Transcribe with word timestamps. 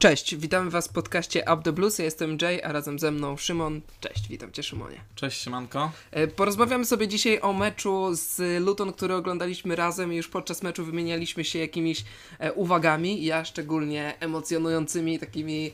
Cześć, 0.00 0.36
witamy 0.36 0.70
Was 0.70 0.88
w 0.88 0.92
podcaście 0.92 1.40
Up 1.40 1.62
the 1.62 1.72
Blues. 1.72 1.98
Ja 1.98 2.04
jestem 2.04 2.38
Jay, 2.42 2.64
a 2.64 2.72
razem 2.72 2.98
ze 2.98 3.10
mną 3.10 3.36
Szymon. 3.36 3.80
Cześć, 4.00 4.28
witam 4.28 4.52
Cię 4.52 4.62
Szymonie. 4.62 5.00
Cześć 5.14 5.42
Siemanko. 5.42 5.92
E, 6.10 6.26
porozmawiamy 6.26 6.84
sobie 6.84 7.08
dzisiaj 7.08 7.40
o 7.40 7.52
meczu 7.52 8.08
z 8.12 8.62
Luton, 8.64 8.92
który 8.92 9.14
oglądaliśmy 9.14 9.76
razem 9.76 10.12
i 10.12 10.16
już 10.16 10.28
podczas 10.28 10.62
meczu 10.62 10.84
wymienialiśmy 10.84 11.44
się 11.44 11.58
jakimiś 11.58 12.04
e, 12.38 12.52
uwagami. 12.52 13.24
Ja 13.24 13.44
szczególnie 13.44 14.14
emocjonującymi, 14.20 15.18
takimi, 15.18 15.72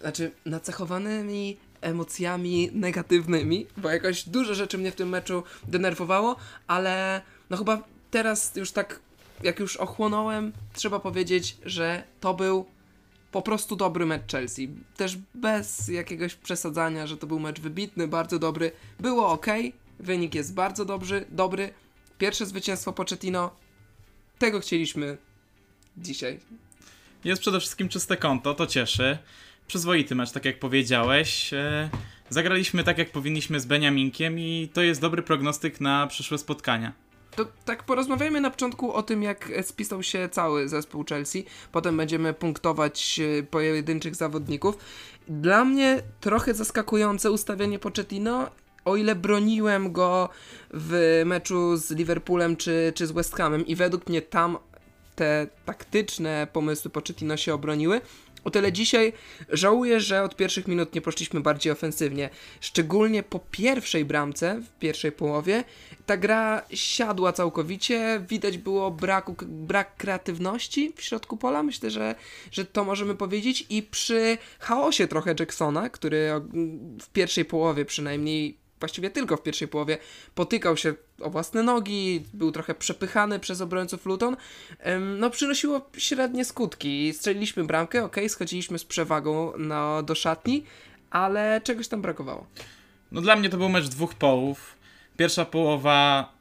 znaczy 0.00 0.30
nacechowanymi 0.46 1.56
emocjami 1.80 2.70
negatywnymi, 2.72 3.66
bo 3.76 3.90
jakoś 3.90 4.28
dużo 4.28 4.54
rzeczy 4.54 4.78
mnie 4.78 4.92
w 4.92 4.96
tym 4.96 5.08
meczu 5.08 5.42
denerwowało, 5.68 6.36
ale 6.66 7.22
no 7.50 7.56
chyba 7.56 7.82
teraz 8.10 8.56
już 8.56 8.72
tak, 8.72 9.00
jak 9.42 9.58
już 9.58 9.76
ochłonąłem, 9.76 10.52
trzeba 10.74 11.00
powiedzieć, 11.00 11.56
że 11.64 12.02
to 12.20 12.34
był 12.34 12.66
po 13.32 13.42
prostu 13.42 13.76
dobry 13.76 14.06
mecz 14.06 14.32
Chelsea. 14.32 14.68
Też 14.96 15.16
bez 15.34 15.88
jakiegoś 15.88 16.34
przesadzania, 16.34 17.06
że 17.06 17.16
to 17.16 17.26
był 17.26 17.40
mecz 17.40 17.60
wybitny, 17.60 18.08
bardzo 18.08 18.38
dobry. 18.38 18.72
Było 19.00 19.28
ok, 19.28 19.46
wynik 19.98 20.34
jest 20.34 20.54
bardzo 20.54 20.84
dobry, 20.84 21.24
dobry. 21.30 21.70
Pierwsze 22.18 22.46
zwycięstwo 22.46 22.92
Pochettino. 22.92 23.50
Tego 24.38 24.60
chcieliśmy 24.60 25.16
dzisiaj. 25.96 26.40
Jest 27.24 27.40
przede 27.40 27.60
wszystkim 27.60 27.88
czyste 27.88 28.16
konto, 28.16 28.54
to 28.54 28.66
cieszy. 28.66 29.18
Przyzwoity 29.66 30.14
mecz, 30.14 30.32
tak 30.32 30.44
jak 30.44 30.58
powiedziałeś. 30.58 31.52
E, 31.52 31.90
zagraliśmy 32.30 32.84
tak, 32.84 32.98
jak 32.98 33.10
powinniśmy 33.10 33.60
z 33.60 33.66
Beniaminkiem 33.66 34.38
i 34.38 34.68
to 34.72 34.82
jest 34.82 35.00
dobry 35.00 35.22
prognostyk 35.22 35.80
na 35.80 36.06
przyszłe 36.06 36.38
spotkania. 36.38 36.92
To 37.36 37.46
tak 37.64 37.82
porozmawiajmy 37.82 38.40
na 38.40 38.50
początku 38.50 38.92
o 38.92 39.02
tym, 39.02 39.22
jak 39.22 39.50
spisał 39.62 40.02
się 40.02 40.28
cały 40.28 40.68
zespół 40.68 41.04
Chelsea. 41.08 41.44
Potem 41.72 41.96
będziemy 41.96 42.34
punktować 42.34 43.20
e, 43.20 43.42
pojedynczych 43.42 44.14
zawodników. 44.14 44.78
Dla 45.28 45.64
mnie 45.64 46.02
trochę 46.20 46.54
zaskakujące 46.54 47.30
ustawienie 47.30 47.78
Pochettino. 47.78 48.50
O 48.84 48.96
ile 48.96 49.14
broniłem 49.14 49.92
go 49.92 50.28
w 50.70 51.22
meczu 51.26 51.76
z 51.76 51.90
Liverpoolem 51.90 52.56
czy, 52.56 52.92
czy 52.94 53.06
z 53.06 53.12
West 53.12 53.36
Hamem 53.36 53.66
i 53.66 53.76
według 53.76 54.08
mnie 54.08 54.22
tam 54.22 54.58
te 55.14 55.46
taktyczne 55.64 56.46
pomysły 56.52 56.90
Pochettino 56.90 57.36
się 57.36 57.54
obroniły, 57.54 58.00
o 58.44 58.50
tyle 58.50 58.72
dzisiaj 58.72 59.12
żałuję, 59.48 60.00
że 60.00 60.22
od 60.22 60.36
pierwszych 60.36 60.68
minut 60.68 60.94
nie 60.94 61.00
poszliśmy 61.00 61.40
bardziej 61.40 61.72
ofensywnie. 61.72 62.30
Szczególnie 62.60 63.22
po 63.22 63.38
pierwszej 63.50 64.04
bramce, 64.04 64.60
w 64.60 64.78
pierwszej 64.78 65.12
połowie, 65.12 65.64
ta 66.08 66.16
gra 66.16 66.62
siadła 66.74 67.32
całkowicie. 67.32 68.22
Widać 68.28 68.58
było 68.58 68.90
braku, 68.90 69.36
brak 69.42 69.96
kreatywności 69.96 70.92
w 70.96 71.02
środku 71.02 71.36
pola. 71.36 71.62
Myślę, 71.62 71.90
że, 71.90 72.14
że 72.52 72.64
to 72.64 72.84
możemy 72.84 73.14
powiedzieć. 73.14 73.66
I 73.70 73.82
przy 73.82 74.38
chaosie 74.58 75.08
trochę 75.08 75.34
Jacksona, 75.40 75.90
który 75.90 76.30
w 77.00 77.08
pierwszej 77.12 77.44
połowie 77.44 77.84
przynajmniej 77.84 78.56
właściwie 78.80 79.10
tylko 79.10 79.36
w 79.36 79.42
pierwszej 79.42 79.68
połowie, 79.68 79.98
potykał 80.34 80.76
się 80.76 80.94
o 81.20 81.30
własne 81.30 81.62
nogi, 81.62 82.24
był 82.34 82.52
trochę 82.52 82.74
przepychany 82.74 83.38
przez 83.38 83.60
obrońców 83.60 84.06
Luton, 84.06 84.36
no 85.18 85.30
przynosiło 85.30 85.80
średnie 85.96 86.44
skutki. 86.44 87.12
Strzeliliśmy 87.12 87.64
bramkę, 87.64 88.04
ok, 88.04 88.16
schodziliśmy 88.28 88.78
z 88.78 88.84
przewagą 88.84 89.52
na, 89.56 90.02
do 90.02 90.14
szatni, 90.14 90.64
ale 91.10 91.60
czegoś 91.64 91.88
tam 91.88 92.02
brakowało. 92.02 92.46
No 93.12 93.20
dla 93.20 93.36
mnie 93.36 93.48
to 93.48 93.56
był 93.56 93.68
mecz 93.68 93.88
dwóch 93.88 94.14
połów. 94.14 94.77
Pierwsza 95.18 95.44
połowa 95.44 96.32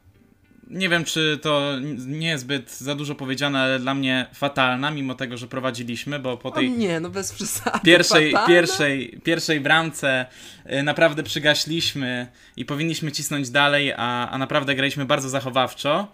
nie 0.70 0.90
wiem, 0.90 1.04
czy 1.04 1.40
to 1.42 1.72
nie 2.08 2.28
jest 2.28 2.44
zbyt 2.44 2.72
za 2.72 2.96
dużo 2.96 3.16
powiedziane, 3.16 3.60
ale 3.60 3.80
dla 3.80 3.94
mnie 3.94 4.26
fatalna, 4.34 4.92
mimo 4.92 5.16
tego, 5.16 5.38
że 5.38 5.48
prowadziliśmy, 5.48 6.20
bo 6.20 6.38
po 6.38 6.52
tej. 6.52 6.68
O 6.68 6.78
nie, 6.78 7.00
no 7.00 7.10
bez 7.10 7.34
przesady. 7.34 7.80
Pierwszej, 7.84 8.34
pierwszej, 8.48 9.20
pierwszej 9.24 9.62
bramce 9.62 10.26
y, 10.72 10.84
naprawdę 10.84 11.24
przygaśliśmy 11.24 12.28
i 12.58 12.66
powinniśmy 12.66 13.12
cisnąć 13.12 13.50
dalej, 13.50 13.94
a, 13.98 14.30
a 14.30 14.38
naprawdę 14.38 14.76
graliśmy 14.76 15.06
bardzo 15.06 15.30
zachowawczo 15.30 16.12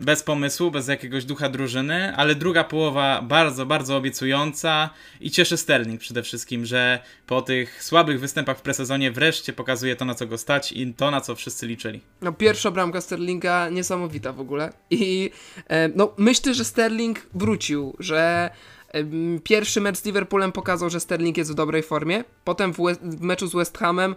bez 0.00 0.22
pomysłu, 0.22 0.70
bez 0.70 0.88
jakiegoś 0.88 1.24
ducha 1.24 1.48
drużyny, 1.48 2.16
ale 2.16 2.34
druga 2.34 2.64
połowa 2.64 3.22
bardzo, 3.22 3.66
bardzo 3.66 3.96
obiecująca 3.96 4.90
i 5.20 5.30
cieszy 5.30 5.56
Sterling 5.56 6.00
przede 6.00 6.22
wszystkim, 6.22 6.66
że 6.66 6.98
po 7.26 7.42
tych 7.42 7.84
słabych 7.84 8.20
występach 8.20 8.58
w 8.58 8.62
presezonie 8.62 9.10
wreszcie 9.10 9.52
pokazuje 9.52 9.96
to, 9.96 10.04
na 10.04 10.14
co 10.14 10.26
go 10.26 10.38
stać 10.38 10.72
i 10.72 10.94
to, 10.94 11.10
na 11.10 11.20
co 11.20 11.34
wszyscy 11.34 11.66
liczyli. 11.66 12.00
No 12.22 12.32
pierwsza 12.32 12.70
bramka 12.70 13.00
Sterlinga 13.00 13.68
niesamowita 13.68 14.32
w 14.32 14.40
ogóle 14.40 14.72
i 14.90 15.30
e, 15.68 15.88
no 15.88 16.14
myślę, 16.16 16.54
że 16.54 16.64
Sterling 16.64 17.26
wrócił, 17.34 17.96
że 17.98 18.50
e, 18.88 19.04
pierwszy 19.44 19.80
mecz 19.80 19.96
z 19.96 20.04
Liverpoolem 20.04 20.52
pokazał, 20.52 20.90
że 20.90 21.00
Sterling 21.00 21.36
jest 21.36 21.52
w 21.52 21.54
dobrej 21.54 21.82
formie, 21.82 22.24
potem 22.44 22.72
w, 22.72 22.78
w 23.02 23.20
meczu 23.20 23.46
z 23.46 23.54
West 23.54 23.78
Hamem 23.78 24.14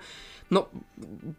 no, 0.52 0.66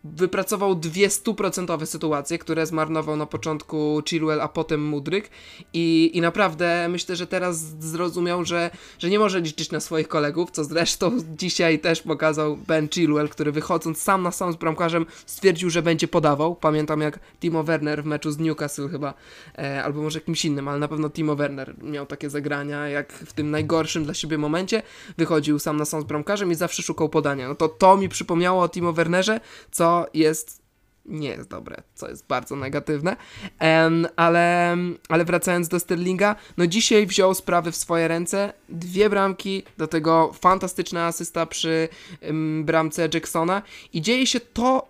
wypracował 0.04 0.74
dwie 0.74 1.10
stuprocentowe 1.10 1.86
sytuacje, 1.86 2.38
które 2.38 2.66
zmarnował 2.66 3.16
na 3.16 3.26
początku 3.26 4.02
Chilwell, 4.08 4.40
a 4.40 4.48
potem 4.48 4.84
Mudryk 4.84 5.30
i, 5.72 6.10
i 6.14 6.20
naprawdę 6.20 6.88
myślę, 6.88 7.16
że 7.16 7.26
teraz 7.26 7.58
zrozumiał, 7.80 8.44
że, 8.44 8.70
że 8.98 9.10
nie 9.10 9.18
może 9.18 9.40
liczyć 9.40 9.70
na 9.70 9.80
swoich 9.80 10.08
kolegów, 10.08 10.50
co 10.50 10.64
zresztą 10.64 11.18
dzisiaj 11.36 11.78
też 11.78 12.02
pokazał 12.02 12.56
Ben 12.56 12.88
Chilwell, 12.88 13.28
który 13.28 13.52
wychodząc 13.52 14.02
sam 14.02 14.22
na 14.22 14.30
sam 14.30 14.52
z 14.52 14.56
bramkarzem 14.56 15.06
stwierdził, 15.26 15.70
że 15.70 15.82
będzie 15.82 16.08
podawał. 16.08 16.54
Pamiętam 16.54 17.00
jak 17.00 17.20
Timo 17.40 17.64
Werner 17.64 18.02
w 18.02 18.06
meczu 18.06 18.30
z 18.30 18.38
Newcastle 18.38 18.88
chyba, 18.88 19.14
e, 19.58 19.84
albo 19.84 20.02
może 20.02 20.20
kimś 20.20 20.44
innym, 20.44 20.68
ale 20.68 20.78
na 20.78 20.88
pewno 20.88 21.10
Timo 21.10 21.36
Werner 21.36 21.74
miał 21.82 22.06
takie 22.06 22.30
zagrania, 22.30 22.88
jak 22.88 23.12
w 23.12 23.32
tym 23.32 23.50
najgorszym 23.50 24.04
dla 24.04 24.14
siebie 24.14 24.38
momencie 24.38 24.82
wychodził 25.18 25.58
sam 25.58 25.76
na 25.76 25.84
sam 25.84 26.00
z 26.00 26.04
bramkarzem 26.04 26.52
i 26.52 26.54
zawsze 26.54 26.82
szukał 26.82 27.08
podania. 27.08 27.48
No 27.48 27.54
to 27.54 27.68
to 27.68 27.96
mi 27.96 28.08
przypomniało 28.08 28.62
o 28.62 28.68
Timo 28.68 28.92
Wernerze, 28.98 29.40
co 29.70 30.06
jest 30.14 30.68
nie 31.08 31.28
jest 31.28 31.48
dobre, 31.48 31.82
co 31.94 32.08
jest 32.08 32.26
bardzo 32.26 32.56
negatywne. 32.56 33.16
Um, 33.60 34.06
ale, 34.16 34.76
ale 35.08 35.24
wracając 35.24 35.68
do 35.68 35.80
Sterlinga, 35.80 36.36
no 36.56 36.66
dzisiaj 36.66 37.06
wziął 37.06 37.34
sprawy 37.34 37.72
w 37.72 37.76
swoje 37.76 38.08
ręce. 38.08 38.52
Dwie 38.68 39.10
bramki, 39.10 39.62
do 39.78 39.86
tego 39.86 40.32
fantastyczna 40.40 41.06
asysta 41.06 41.46
przy 41.46 41.88
um, 42.22 42.64
bramce 42.64 43.08
Jacksona 43.14 43.62
i 43.92 44.02
dzieje 44.02 44.26
się 44.26 44.40
to, 44.40 44.88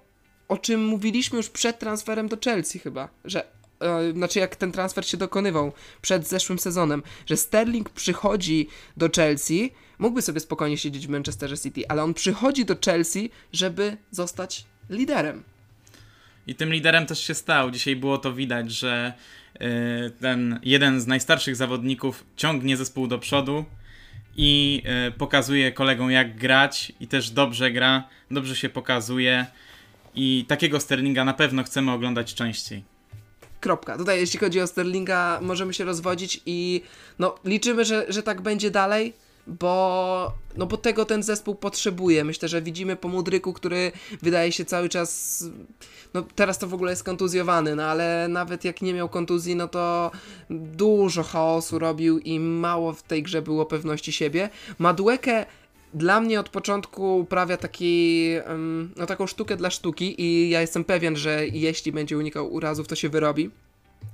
o 0.49 0.59
czym 0.59 0.85
mówiliśmy 0.85 1.37
już 1.37 1.49
przed 1.49 1.79
transferem 1.79 2.29
do 2.29 2.37
Chelsea 2.45 2.79
chyba, 2.79 3.09
że 3.25 3.58
e, 3.81 4.13
znaczy 4.13 4.39
jak 4.39 4.57
ten 4.57 4.73
transfer 4.73 5.07
się 5.07 5.17
dokonywał 5.17 5.73
przed 6.03 6.29
zeszłym 6.29 6.59
sezonem, 6.59 7.03
że 7.27 7.37
Sterling 7.37 7.91
przychodzi 7.91 8.69
do 8.97 9.09
Chelsea 9.17 9.73
mógłby 9.99 10.23
sobie 10.23 10.41
spokojnie 10.41 10.79
siedzieć 10.79 11.07
w 11.07 11.11
Manchesterze 11.11 11.59
City, 11.59 11.89
ale 11.89 12.03
on 12.03 12.15
przychodzi 12.15 12.65
do 12.65 12.77
Chelsea, 12.85 13.31
żeby 13.53 13.97
zostać 14.11 14.65
liderem. 14.91 15.45
I 16.47 16.55
tym 16.55 16.73
liderem 16.73 17.07
też 17.07 17.27
się 17.27 17.35
stał. 17.35 17.71
Dzisiaj 17.71 17.97
było 17.97 18.19
to 18.19 18.33
widać, 18.33 18.73
że 18.73 19.13
yy, 19.61 19.69
ten 20.21 20.61
jeden 20.63 21.01
z 21.01 21.07
najstarszych 21.07 21.57
zawodników 21.57 22.25
ciągnie 22.37 22.77
zespół 22.77 23.07
do 23.07 23.19
przodu 23.19 23.65
i 24.37 24.83
yy, 25.05 25.13
pokazuje 25.13 25.73
kolegom 25.73 26.11
jak 26.11 26.37
grać 26.37 26.93
i 27.01 27.07
też 27.07 27.31
dobrze 27.31 27.71
gra, 27.71 28.09
dobrze 28.31 28.57
się 28.57 28.69
pokazuje 28.69 29.47
i 30.15 30.45
takiego 30.49 30.81
Sterlinga 30.81 31.25
na 31.25 31.35
pewno 31.35 31.65
chcemy 31.65 31.93
oglądać 31.93 32.35
częściej. 32.35 32.85
Kropka. 33.61 33.97
Tutaj 33.97 34.21
jeśli 34.21 34.39
chodzi 34.39 34.61
o 34.61 34.67
Sterlinga 34.67 35.39
możemy 35.43 35.75
się 35.75 35.85
rozwodzić 35.85 36.41
i 36.47 36.83
no 37.19 37.35
liczymy, 37.45 37.85
że, 37.85 38.07
że 38.09 38.23
tak 38.23 38.41
będzie 38.41 38.71
dalej 38.71 39.13
bo, 39.49 40.33
no 40.57 40.67
bo 40.67 40.77
tego 40.77 41.05
ten 41.05 41.23
zespół 41.23 41.55
potrzebuje. 41.55 42.25
Myślę, 42.25 42.49
że 42.49 42.63
widzimy 42.63 42.97
po 42.97 43.09
Mudryku, 43.09 43.53
który 43.53 43.93
wydaje 44.23 44.53
się 44.53 44.65
cały 44.65 44.89
czas, 44.89 45.45
no 46.15 46.25
teraz 46.35 46.59
to 46.59 46.67
w 46.67 46.75
ogóle 46.75 46.93
jest 46.93 47.05
kontuzjowany, 47.05 47.77
no 47.77 47.83
ale 47.83 48.27
nawet 48.29 48.65
jak 48.65 48.83
nie 48.83 48.95
miał 48.95 49.09
kontuzji, 49.09 49.57
no 49.57 49.69
to 49.69 50.11
dużo 50.51 51.23
chaosu 51.23 51.79
robił 51.79 52.19
i 52.19 52.41
mało 52.41 52.93
w 52.93 53.03
tej 53.03 53.23
grze 53.23 53.43
było 53.43 53.67
pewności 53.67 54.13
siebie. 54.13 54.51
Maduekę 54.79 55.47
dla 55.95 56.21
mnie 56.21 56.41
od 56.41 56.49
początku 56.49 57.19
uprawia 57.19 57.57
taki, 57.57 58.35
no 58.97 59.07
taką 59.07 59.27
sztukę 59.27 59.57
dla 59.57 59.71
sztuki 59.71 60.23
i 60.23 60.51
ja 60.51 60.61
jestem 60.61 60.85
pewien, 60.85 61.17
że 61.17 61.47
jeśli 61.47 61.93
będzie 61.93 62.19
unikał 62.19 62.53
urazów, 62.53 62.89
to 62.89 62.97
się 62.97 63.09
wyrobi 63.09 63.51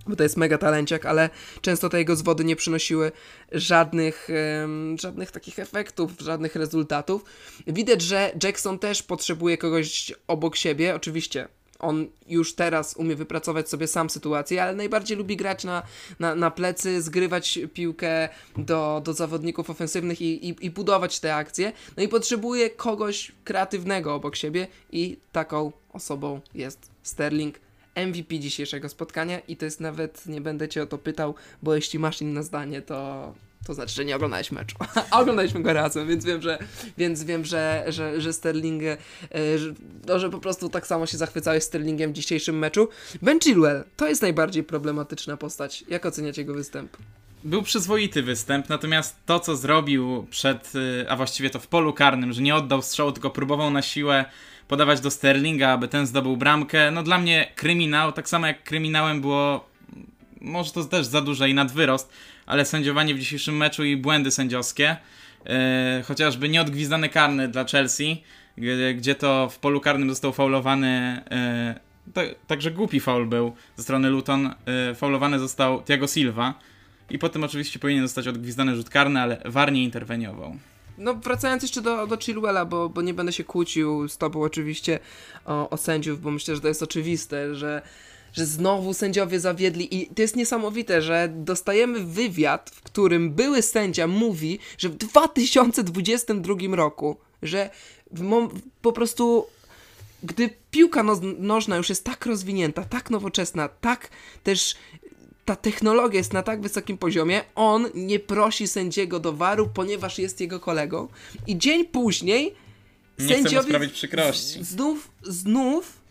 bo 0.07 0.17
to 0.17 0.23
jest 0.23 0.37
mega 0.37 0.59
talenciak, 0.59 1.07
ale 1.07 1.31
często 1.61 1.89
te 1.89 1.99
jego 1.99 2.17
zwody 2.17 2.45
nie 2.45 2.57
przynosiły 2.57 3.13
żadnych, 3.53 4.29
żadnych 5.01 5.31
takich 5.31 5.59
efektów, 5.59 6.13
żadnych 6.21 6.57
rezultatów. 6.57 7.25
Widać, 7.67 8.03
że 8.03 8.33
Jackson 8.43 8.79
też 8.79 9.03
potrzebuje 9.03 9.59
kogoś 9.59 10.13
obok 10.27 10.57
siebie, 10.57 10.95
oczywiście 10.95 11.49
on 11.79 12.07
już 12.29 12.55
teraz 12.55 12.97
umie 12.97 13.17
wypracować 13.17 13.69
sobie 13.69 13.87
sam 13.87 14.11
sytuację, 14.11 14.63
ale 14.63 14.75
najbardziej 14.75 15.17
lubi 15.17 15.37
grać 15.37 15.65
na, 15.65 15.83
na, 16.19 16.35
na 16.35 16.51
plecy, 16.51 17.03
zgrywać 17.03 17.59
piłkę 17.75 18.29
do, 18.57 19.03
do 19.05 19.13
zawodników 19.13 19.71
ofensywnych 19.71 20.21
i, 20.21 20.49
i, 20.49 20.67
i 20.67 20.71
budować 20.71 21.21
te 21.21 21.35
akcje. 21.35 21.73
No 21.97 22.03
i 22.03 22.09
potrzebuje 22.09 22.71
kogoś 22.71 23.33
kreatywnego 23.45 24.15
obok 24.15 24.37
siebie 24.37 24.67
i 24.93 25.17
taką 25.33 25.73
osobą 25.93 26.41
jest 26.55 26.91
Sterling. 27.03 27.65
MVP 27.97 28.39
dzisiejszego 28.39 28.89
spotkania 28.89 29.39
i 29.39 29.57
to 29.57 29.65
jest 29.65 29.81
nawet, 29.81 30.27
nie 30.27 30.41
będę 30.41 30.69
cię 30.69 30.83
o 30.83 30.87
to 30.87 30.99
pytał, 30.99 31.35
bo 31.63 31.75
jeśli 31.75 31.99
masz 31.99 32.21
inne 32.21 32.43
zdanie, 32.43 32.83
to 32.83 33.33
to 33.65 33.75
znaczy, 33.75 33.95
że 33.95 34.05
nie 34.05 34.17
oglądałeś 34.17 34.53
meczu. 34.53 34.77
A 35.11 35.21
oglądaliśmy 35.21 35.63
go 35.63 35.73
razem, 35.73 36.09
więc 36.09 36.25
wiem, 36.25 36.43
że, 36.43 36.59
więc 36.99 37.25
wiem, 37.25 37.45
że, 37.45 37.85
że, 37.89 38.21
że 38.21 38.33
Sterling, 38.33 38.83
e, 38.83 38.99
że, 39.59 39.75
no, 40.07 40.19
że 40.19 40.31
po 40.31 40.39
prostu 40.39 40.69
tak 40.69 40.87
samo 40.87 41.07
się 41.07 41.17
zachwycałeś 41.17 41.65
Sterlingiem 41.65 42.11
w 42.11 42.15
dzisiejszym 42.15 42.59
meczu. 42.59 42.89
Ben 43.23 43.41
Chilwell, 43.41 43.85
to 43.97 44.09
jest 44.09 44.23
najbardziej 44.23 44.65
problematyczna 44.65 45.37
postać. 45.37 45.85
Jak 45.89 46.07
oceniacie 46.07 46.43
jego 46.43 46.55
występ? 46.55 46.97
Był 47.45 47.63
przyzwoity 47.63 48.23
występ, 48.23 48.69
natomiast 48.69 49.17
to, 49.27 49.41
co 49.41 49.57
zrobił 49.57 50.27
przed, 50.31 50.73
y, 50.75 51.07
a 51.09 51.17
właściwie 51.17 51.51
to 51.51 51.61
w 51.61 51.67
polu 51.67 51.93
karnym, 51.93 52.33
że 52.33 52.43
nie 52.43 52.55
oddał 52.55 52.83
strzału, 52.83 53.13
tylko 53.13 53.31
próbował 53.31 53.71
na 53.71 53.83
siłę 53.83 54.25
podawać 54.69 55.01
do 55.01 55.11
Sterlinga, 55.11 55.69
aby 55.69 55.89
ten 55.89 56.07
zdobył 56.07 56.37
bramkę, 56.37 56.91
no 56.91 57.03
dla 57.03 57.19
mnie 57.19 57.53
kryminał, 57.55 58.13
tak 58.13 58.29
samo 58.29 58.47
jak 58.47 58.65
kryminałem 58.65 59.21
było, 59.21 59.69
może 60.41 60.73
to 60.73 60.85
też 60.85 61.07
za 61.07 61.21
duże 61.21 61.51
i 61.51 61.55
nadwyrost, 61.55 62.11
ale 62.47 62.65
sędziowanie 62.65 63.15
w 63.15 63.19
dzisiejszym 63.19 63.57
meczu 63.57 63.85
i 63.85 63.97
błędy 63.97 64.31
sędziowskie, 64.31 64.97
yy, 65.45 65.53
chociażby 66.03 66.49
nieodgwizdany 66.49 67.09
karny 67.09 67.49
dla 67.49 67.65
Chelsea, 67.65 68.23
gdzie, 68.97 69.15
to 69.15 69.49
w 69.49 69.59
polu 69.59 69.81
karnym 69.81 70.11
został 70.11 70.33
faulowany, 70.33 71.23
yy, 72.15 72.35
także 72.47 72.71
głupi 72.71 73.01
faul 73.01 73.27
był 73.27 73.53
ze 73.77 73.83
strony 73.83 74.11
Luton, 74.11 74.55
yy, 74.89 74.95
faulowany 74.95 75.39
został 75.39 75.83
Thiago 75.83 76.07
Silva 76.07 76.55
i 77.11 77.19
potem 77.19 77.45
oczywiście 77.45 77.79
powinien 77.79 78.03
zostać 78.03 78.29
odgwizdany 78.29 78.77
rzut 78.77 78.91
karny, 78.91 79.21
ale 79.21 79.43
VAR 79.45 79.73
nie 79.73 79.85
interweniował. 79.85 80.57
No, 80.99 81.15
wracając 81.15 81.63
jeszcze 81.63 81.83
do, 81.83 82.07
do 82.07 82.17
Chilwella, 82.17 82.65
bo, 82.65 82.89
bo 82.89 83.03
nie 83.03 83.15
będę 83.15 83.33
się 83.33 83.45
kłócił 83.45 84.09
z 84.09 84.19
tobą 84.19 84.43
oczywiście 84.43 84.99
o, 85.45 85.71
o 85.71 85.77
sędziów, 85.77 86.21
bo 86.21 86.31
myślę, 86.31 86.55
że 86.55 86.61
to 86.61 86.69
jest 86.69 86.83
oczywiste, 86.83 87.55
że 87.55 87.83
że 88.35 88.47
znowu 88.47 88.95
sędziowie 88.95 89.41
zawiedli 89.41 89.97
i 89.97 90.07
to 90.07 90.23
jest 90.23 90.37
niesamowite, 90.37 91.03
że 91.03 91.29
dostajemy 91.35 92.01
wywiad, 92.05 92.71
w 92.75 92.83
którym 92.83 93.31
były 93.31 93.63
sędzia 93.63 94.07
mówi, 94.07 94.59
że 94.79 94.89
w 94.89 94.97
2022 94.97 96.55
roku, 96.77 97.17
że 97.43 97.71
po 98.83 98.93
prostu 98.93 99.47
gdy 100.23 100.51
piłka 100.71 101.03
no 101.03 101.21
nożna 101.39 101.77
już 101.77 101.89
jest 101.89 102.05
tak 102.05 102.27
rozwinięta, 102.27 102.85
tak 102.85 103.11
nowoczesna, 103.11 103.69
tak 103.69 104.11
też 104.43 104.75
ta 105.45 105.57
technologia 105.57 106.19
jest 106.19 106.33
na 106.33 106.43
tak 106.43 106.61
wysokim 106.61 106.99
poziomie, 106.99 107.43
on 107.55 107.89
nie 107.95 108.19
prosi 108.19 108.69
sędziego 108.69 109.21
do 109.21 109.33
waru, 109.33 109.71
ponieważ 109.75 110.19
jest 110.19 110.41
jego 110.41 110.61
kolegą. 110.61 111.09
I 111.47 111.59
dzień 111.59 111.85
później 111.85 112.55
nie 113.19 113.29
sędziowie 113.29 113.69
sprawić 113.69 113.93
przykrości. 113.93 114.65
Znów, 114.65 115.11
znów 115.23 116.04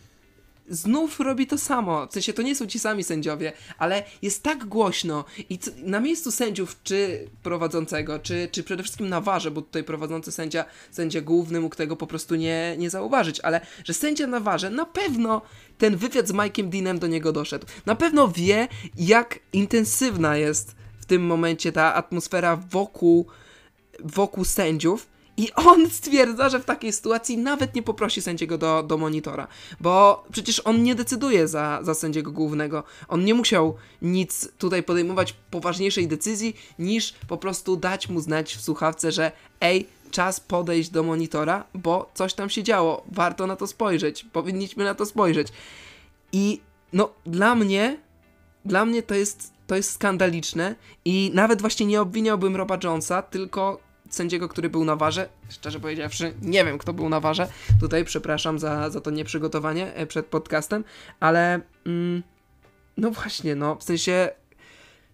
znów 0.69 1.19
robi 1.19 1.48
to 1.48 1.57
samo. 1.57 2.07
W 2.07 2.13
sensie 2.13 2.33
to 2.33 2.42
nie 2.42 2.56
są 2.56 2.68
ci 2.68 2.80
sami 2.80 3.04
sędziowie, 3.04 3.54
ale 3.77 4.04
jest 4.21 4.44
tak 4.44 4.65
głośno 4.65 5.25
i 5.50 5.60
na 5.77 6.00
miejscu 6.00 6.31
sędziów, 6.31 6.75
czy 6.83 7.27
prowadzącego, 7.44 8.19
czy, 8.19 8.50
czy 8.51 8.63
przede 8.63 8.83
wszystkim 8.83 9.10
na 9.10 9.21
warze, 9.21 9.51
bo 9.51 9.62
tutaj 9.62 9.83
prowadzący 9.83 10.31
sędzia, 10.31 10.65
sędzia 10.92 11.21
główny 11.21 11.62
mógł 11.62 11.75
tego 11.75 11.95
po 11.95 12.07
prostu 12.07 12.36
nie, 12.36 12.75
nie 12.77 12.89
zauważyć, 12.89 13.39
ale 13.39 13.62
że 13.83 13.94
sędzia 13.94 14.27
na 14.27 14.39
warze 14.39 14.69
na 14.69 14.86
pewno 14.86 15.42
ten 15.77 15.98
wywiad 15.98 16.27
z 16.27 16.31
Mike'em 16.31 16.69
Deanem 16.69 17.00
do 17.00 17.07
niego 17.07 17.31
doszedł. 17.31 17.68
Na 17.86 17.95
pewno 17.95 18.27
wie, 18.27 18.68
jak 18.98 19.39
intensywna 19.54 20.38
jest 20.38 20.75
w 21.00 21.06
tym 21.06 21.25
momencie 21.25 21.71
ta 21.71 21.94
atmosfera 21.94 22.56
wokół, 22.56 23.27
wokół 24.04 24.45
sędziów 24.45 25.12
i 25.38 25.52
on 25.54 25.90
stwierdza, 25.90 26.50
że 26.50 26.60
w 26.60 26.66
takiej 26.66 26.94
sytuacji 26.94 27.38
nawet 27.38 27.76
nie 27.76 27.84
poprosi 27.84 28.22
sędziego 28.22 28.58
do, 28.58 28.84
do 28.84 28.98
monitora, 28.98 29.48
bo 29.80 30.26
przecież 30.32 30.62
on 30.66 30.84
nie 30.84 30.96
decyduje 30.96 31.48
za, 31.48 31.80
za 31.82 31.94
sędziego 31.94 32.32
głównego. 32.32 32.84
On 33.08 33.26
nie 33.26 33.34
musiał 33.34 33.76
nic 34.02 34.50
tutaj 34.58 34.84
podejmować 34.84 35.36
poważniejszej 35.52 36.08
decyzji, 36.08 36.56
niż 36.80 37.14
po 37.28 37.38
prostu 37.38 37.76
dać 37.76 38.10
mu 38.10 38.20
znać 38.20 38.56
w 38.56 38.62
słuchawce, 38.62 39.12
że 39.12 39.32
ej, 39.62 39.88
czas 40.12 40.40
podejść 40.40 40.90
do 40.90 41.04
monitora, 41.04 41.64
bo 41.74 42.12
coś 42.14 42.34
tam 42.34 42.50
się 42.50 42.64
działo. 42.64 43.04
Warto 43.12 43.48
na 43.48 43.56
to 43.56 43.68
spojrzeć, 43.68 44.26
powinniśmy 44.34 44.84
na 44.84 44.96
to 44.96 45.06
spojrzeć. 45.06 45.48
I 46.32 46.62
no, 46.94 47.10
dla 47.26 47.56
mnie, 47.56 48.00
dla 48.66 48.86
mnie 48.86 49.04
to 49.04 49.16
jest, 49.16 49.54
to 49.68 49.76
jest 49.76 49.92
skandaliczne 49.92 50.76
i 51.06 51.32
nawet 51.34 51.62
właśnie 51.62 51.86
nie 51.86 52.02
obwiniałbym 52.02 52.56
Roba 52.56 52.78
Jonesa, 52.84 53.22
tylko 53.22 53.80
sędziego, 54.10 54.50
który 54.50 54.70
był 54.70 54.86
na 54.86 54.96
warze. 54.96 55.30
Szczerze 55.50 55.80
powiedziawszy, 55.80 56.34
nie 56.42 56.66
wiem, 56.66 56.78
kto 56.78 56.94
był 56.94 57.10
na 57.10 57.20
warze. 57.20 57.48
Tutaj 57.80 58.06
przepraszam 58.06 58.60
za, 58.60 58.90
za 58.90 59.02
to 59.02 59.12
nieprzygotowanie 59.12 59.94
e, 59.94 60.06
przed 60.06 60.26
podcastem, 60.26 60.84
ale 61.20 61.62
mm, 61.86 62.24
no 62.98 63.12
właśnie, 63.12 63.56
no 63.56 63.76
w 63.76 63.84
sensie 63.84 64.30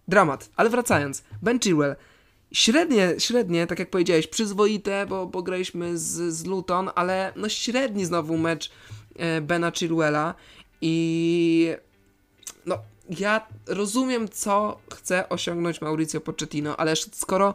dramat. 0.08 0.50
Ale 0.56 0.70
wracając, 0.70 1.24
Ben 1.42 1.60
Chilwell. 1.60 1.96
Średnie, 2.52 3.16
średnie, 3.18 3.68
tak 3.68 3.80
jak 3.80 3.90
powiedziałeś, 3.90 4.28
przyzwoite, 4.28 5.06
bo, 5.06 5.26
bo 5.26 5.44
graliśmy 5.44 5.98
z, 5.98 6.34
z 6.34 6.46
Luton, 6.46 6.90
ale 6.96 7.34
no 7.36 7.50
średni 7.50 8.06
znowu 8.06 8.38
mecz 8.38 8.72
e, 9.16 9.42
Bena 9.42 9.72
Chilwella 9.72 10.36
i 10.82 11.76
no 12.66 12.78
ja 13.20 13.48
rozumiem, 13.68 14.30
co 14.30 14.80
chce 14.94 15.30
osiągnąć 15.30 15.82
Mauricio 15.82 16.22
Pochettino, 16.22 16.78
ale 16.78 16.96
skoro 16.96 17.54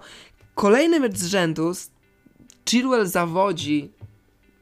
Kolejny 0.54 1.00
mecz 1.00 1.16
z 1.16 1.26
rzędu 1.26 1.72
Chilwell 2.68 3.06
zawodzi 3.06 3.90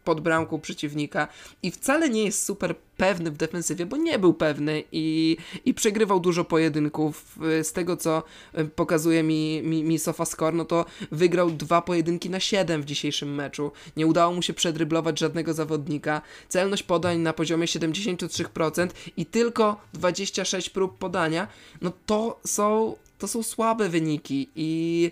pod 0.05 0.21
bramką 0.21 0.61
przeciwnika 0.61 1.29
i 1.62 1.71
wcale 1.71 2.11
nie 2.11 2.25
jest 2.25 2.44
super 2.44 2.75
pewny 2.97 3.31
w 3.31 3.37
defensywie, 3.37 3.87
bo 3.87 3.97
nie 3.97 4.19
był 4.19 4.35
pewny 4.35 4.83
i, 4.93 5.37
i 5.65 5.75
przegrywał 5.75 6.21
dużo 6.21 6.44
pojedynków. 6.44 7.39
Z 7.62 7.73
tego, 7.73 7.97
co 7.97 8.23
e, 8.53 8.65
pokazuje 8.65 9.23
mi, 9.23 9.62
mi, 9.62 9.85
mi 9.85 9.99
SofaScore, 9.99 10.56
no 10.56 10.65
to 10.65 10.85
wygrał 11.11 11.50
dwa 11.50 11.83
pojedynki 11.83 12.31
na 12.31 12.41
7 12.41 12.83
w 12.83 12.85
dzisiejszym 12.85 13.35
meczu. 13.35 13.73
Nie 13.97 14.06
udało 14.06 14.35
mu 14.35 14.43
się 14.43 14.53
przedryblować 14.53 15.19
żadnego 15.19 15.55
zawodnika. 15.55 16.23
Celność 16.49 16.83
podań 16.83 17.19
na 17.19 17.33
poziomie 17.33 17.67
73% 17.67 18.89
i 19.17 19.27
tylko 19.27 19.81
26 19.93 20.71
prób 20.71 20.99
podania. 20.99 21.49
No 21.81 21.93
to 22.06 22.41
są, 22.47 22.97
to 23.19 23.29
są 23.29 23.43
słabe 23.43 23.89
wyniki 23.89 24.49
i 24.56 25.11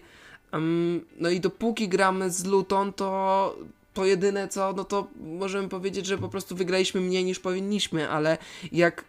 Um, 0.53 1.05
no 1.19 1.31
i 1.31 1.41
dopóki 1.41 1.89
gramy 1.89 2.31
z 2.31 2.45
Luton, 2.45 2.93
to 2.93 3.57
to 3.95 4.05
jedyne 4.05 4.49
co, 4.49 4.73
no 4.73 4.85
to 4.85 5.07
możemy 5.21 5.69
powiedzieć, 5.69 6.07
że 6.07 6.19
po 6.19 6.29
prostu 6.29 6.57
wygraliśmy 6.57 7.01
mniej 7.01 7.25
niż 7.25 7.39
powinniśmy, 7.39 8.11
ale 8.11 8.39
jak 8.73 9.05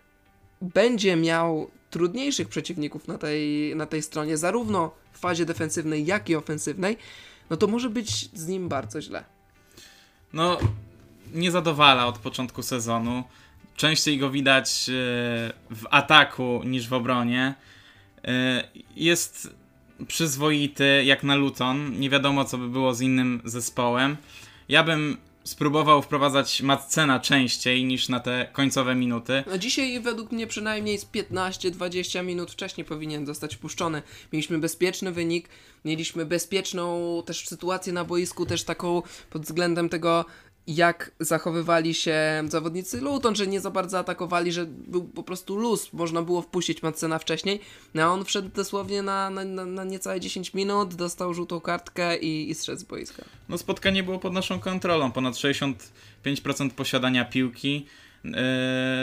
będzie 0.62 1.16
miał 1.16 1.72
trudniejszych 1.90 2.48
przeciwników 2.48 3.08
na 3.08 3.18
tej, 3.18 3.76
na 3.76 3.86
tej 3.86 4.02
stronie, 4.02 4.38
zarówno 4.38 4.92
w 5.12 5.20
fazie 5.20 5.46
defensywnej, 5.46 6.06
jak 6.06 6.30
i 6.30 6.36
ofensywnej, 6.36 6.98
no 7.50 7.58
to 7.58 7.68
może 7.68 7.90
być 7.90 8.30
z 8.34 8.48
nim 8.48 8.70
bardzo 8.70 9.02
źle. 9.02 9.24
No, 10.34 10.58
nie 11.34 11.52
zadowala 11.52 12.08
od 12.08 12.18
początku 12.18 12.64
sezonu. 12.64 13.24
Częściej 13.76 14.18
go 14.18 14.30
widać 14.30 14.90
e, 14.90 14.94
w 15.70 15.86
ataku 15.90 16.62
niż 16.66 16.88
w 16.88 16.94
obronie. 16.94 17.56
E, 18.24 18.64
jest 18.96 19.56
przyzwoity 20.08 21.04
jak 21.06 21.24
na 21.24 21.36
Luton. 21.36 22.00
Nie 22.00 22.10
wiadomo, 22.10 22.46
co 22.46 22.58
by 22.58 22.70
było 22.70 22.94
z 22.94 23.02
innym 23.02 23.42
zespołem. 23.46 24.18
Ja 24.70 24.84
bym 24.84 25.18
spróbował 25.44 26.02
wprowadzać 26.02 26.62
Matsena 26.62 27.20
częściej 27.20 27.86
niż 27.86 28.10
na 28.10 28.20
te 28.20 28.50
końcowe 28.54 28.96
minuty. 28.96 29.44
No 29.48 29.58
dzisiaj 29.58 30.00
według 30.00 30.32
mnie 30.32 30.48
przynajmniej 30.48 30.98
z 30.98 31.06
15-20 31.06 32.24
minut 32.24 32.52
wcześniej 32.52 32.86
powinien 32.86 33.26
zostać 33.26 33.56
wpuszczony. 33.56 34.02
Mieliśmy 34.34 34.58
bezpieczny 34.58 35.12
wynik, 35.12 35.50
mieliśmy 35.86 36.26
bezpieczną 36.26 37.24
też 37.26 37.48
sytuację 37.48 37.94
na 37.94 38.06
boisku, 38.06 38.46
też 38.46 38.64
taką 38.64 39.02
pod 39.30 39.42
względem 39.42 39.90
tego 39.90 40.26
jak 40.68 41.12
zachowywali 41.20 41.94
się 41.94 42.44
zawodnicy 42.48 43.02
Luton, 43.02 43.36
że 43.36 43.48
nie 43.48 43.60
za 43.60 43.72
bardzo 43.72 44.00
atakowali, 44.00 44.52
że 44.52 44.66
był 44.66 45.04
po 45.04 45.24
prostu 45.24 45.56
luz, 45.56 45.94
można 45.94 46.22
było 46.22 46.42
wpuścić 46.42 46.84
Madsena 46.84 47.20
wcześniej, 47.20 47.60
no 47.94 48.04
a 48.04 48.08
on 48.08 48.26
wszedł 48.26 48.50
dosłownie 48.50 49.02
na, 49.02 49.30
na, 49.30 49.66
na, 49.66 49.84
niecałe 49.84 50.20
10 50.20 50.54
minut, 50.54 50.96
dostał 50.96 51.34
żółtą 51.34 51.62
kartkę 51.62 52.18
i, 52.18 52.50
i 52.50 52.56
z 52.56 52.84
boiska. 52.84 53.24
No 53.50 53.58
spotkanie 53.58 54.04
było 54.04 54.20
pod 54.20 54.34
naszą 54.34 54.60
kontrolą, 54.60 55.12
ponad 55.12 55.34
65% 55.34 55.76
posiadania 56.76 57.26
piłki, 57.26 57.86
yy, 58.24 58.32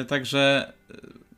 także 0.09 0.73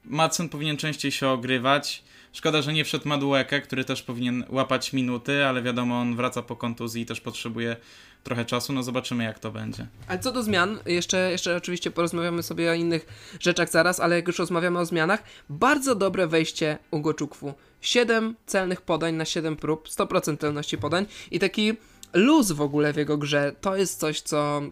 Madsen 0.05 0.49
powinien 0.49 0.77
częściej 0.77 1.13
się 1.13 1.29
ogrywać, 1.29 2.03
Szkoda, 2.33 2.63
że 2.63 2.73
nie 2.73 2.85
wszedł 2.85 3.09
Madueke, 3.09 3.61
który 3.61 3.85
też 3.85 4.03
powinien 4.03 4.45
łapać 4.49 4.93
minuty, 4.93 5.45
ale 5.47 5.63
wiadomo, 5.63 6.01
on 6.01 6.17
wraca 6.17 6.43
po 6.43 6.57
kontuzji 6.57 7.03
i 7.03 7.07
też 7.07 7.21
potrzebuje 7.21 7.77
trochę 8.25 8.45
czasu, 8.45 8.73
no 8.73 8.83
zobaczymy 8.83 9.25
jak 9.25 9.39
to 9.39 9.51
będzie. 9.51 9.87
Ale 10.09 10.19
co 10.19 10.33
do 10.33 10.43
zmian, 10.43 10.79
jeszcze, 10.87 11.31
jeszcze 11.31 11.57
oczywiście 11.57 11.91
porozmawiamy 11.91 12.43
sobie 12.43 12.71
o 12.71 12.75
innych 12.75 13.07
rzeczach 13.41 13.71
zaraz, 13.71 14.01
ale 14.01 14.17
jak 14.17 14.27
już 14.27 14.39
rozmawiamy 14.39 14.79
o 14.79 14.87
zmianach, 14.87 15.23
bardzo 15.49 15.95
dobre 15.95 16.27
wejście 16.27 16.79
Ugo 16.91 17.15
Czukwu. 17.15 17.55
7 17.81 18.37
celnych 18.47 18.81
podań 18.81 19.15
na 19.15 19.25
7 19.25 19.57
prób, 19.57 19.89
100% 19.89 20.39
celności 20.39 20.79
podań 20.79 21.07
i 21.31 21.39
taki 21.39 21.73
luz 22.13 22.53
w 22.53 22.61
ogóle 22.61 22.93
w 22.93 22.97
jego 22.97 23.19
grze, 23.19 23.53
to 23.61 23.77
jest 23.77 24.01
coś, 24.01 24.21
co 24.21 24.63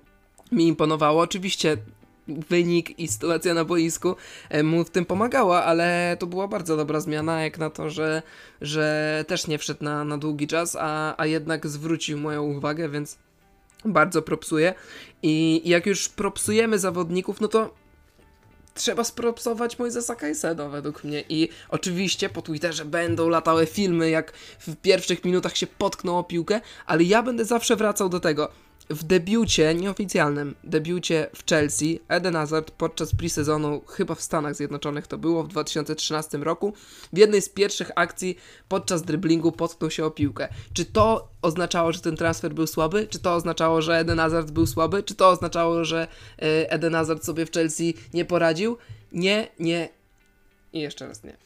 mi 0.53 0.67
imponowało. 0.67 1.23
Oczywiście 1.23 1.77
wynik 2.29 2.99
i 2.99 3.09
sytuacja 3.09 3.55
na 3.55 3.65
boisku 3.65 4.17
e, 4.49 4.63
mu 4.63 4.85
w 4.85 4.91
tym 4.91 5.05
pomagała, 5.05 5.65
ale 5.65 6.17
to 6.21 6.27
była 6.27 6.49
bardzo 6.49 6.77
dobra 6.77 7.01
zmiana, 7.01 7.43
jak 7.43 7.59
na 7.59 7.71
to, 7.71 7.91
że, 7.91 8.23
że 8.61 9.25
też 9.29 9.47
nie 9.47 9.59
wszedł 9.59 9.85
na, 9.85 10.05
na 10.05 10.19
długi 10.19 10.47
czas, 10.47 10.77
a, 10.81 11.15
a 11.21 11.27
jednak 11.27 11.67
zwrócił 11.67 12.19
moją 12.19 12.43
uwagę, 12.43 12.89
więc 12.89 13.19
bardzo 13.85 14.23
propsuję. 14.23 14.75
I 15.23 15.63
jak 15.65 15.87
już 15.87 16.09
propsujemy 16.09 16.79
zawodników, 16.79 17.41
no 17.41 17.49
to 17.49 17.75
trzeba 18.75 19.05
spropsować 19.05 19.79
Moisesa 19.79 20.15
Caicedo 20.15 20.71
według 20.71 21.05
mnie 21.05 21.25
i 21.29 21.49
oczywiście 21.69 22.29
po 22.29 22.43
Twitterze 22.43 22.85
będą 22.85 23.29
latały 23.29 23.67
filmy, 23.67 24.11
jak 24.11 24.33
w 24.59 24.77
pierwszych 24.77 25.25
minutach 25.25 25.57
się 25.57 25.67
potknął 25.67 26.19
o 26.19 26.25
piłkę, 26.25 26.61
ale 26.87 27.05
ja 27.05 27.23
będę 27.23 27.45
zawsze 27.45 27.77
wracał 27.77 28.09
do 28.09 28.21
tego 28.21 28.49
w 28.91 29.05
debiucie, 29.05 29.75
nieoficjalnym 29.75 30.55
debiucie 30.65 31.27
w 31.35 31.51
Chelsea, 31.51 32.01
Eden 32.09 32.35
Hazard 32.35 32.71
podczas 32.71 33.15
pre-sezonu, 33.15 33.81
chyba 33.87 34.15
w 34.15 34.23
Stanach 34.23 34.55
Zjednoczonych 34.55 35.07
to 35.07 35.19
było, 35.19 35.43
w 35.43 35.49
2013 35.49 36.39
roku, 36.39 36.73
w 37.13 37.19
jednej 37.19 37.43
z 37.43 37.49
pierwszych 37.49 37.91
akcji 37.97 38.37
podczas 38.69 39.03
driblingu 39.03 39.53
potknął 39.53 39.91
się 39.91 40.05
o 40.05 40.11
piłkę. 40.11 40.49
Czy 40.73 40.85
to 40.85 41.29
oznaczało, 41.43 41.93
że 41.93 42.01
ten 42.01 42.17
transfer 42.17 42.55
był 42.55 42.67
słaby? 42.67 43.07
Czy 43.07 43.19
to 43.19 43.35
oznaczało, 43.35 43.83
że 43.83 43.99
Eden 43.99 44.19
Hazard 44.19 44.51
był 44.51 44.67
słaby? 44.67 45.03
Czy 45.03 45.15
to 45.15 45.29
oznaczało, 45.29 45.85
że 45.85 46.09
e, 46.39 46.71
Eden 46.71 46.93
Hazard 46.93 47.25
sobie 47.25 47.47
w 47.47 47.53
Chelsea 47.53 47.95
nie 48.15 48.25
poradził? 48.25 48.77
Nie, 49.13 49.49
nie 49.61 49.99
i 50.73 50.81
jeszcze 50.81 51.09
raz 51.09 51.25
nie. 51.25 51.37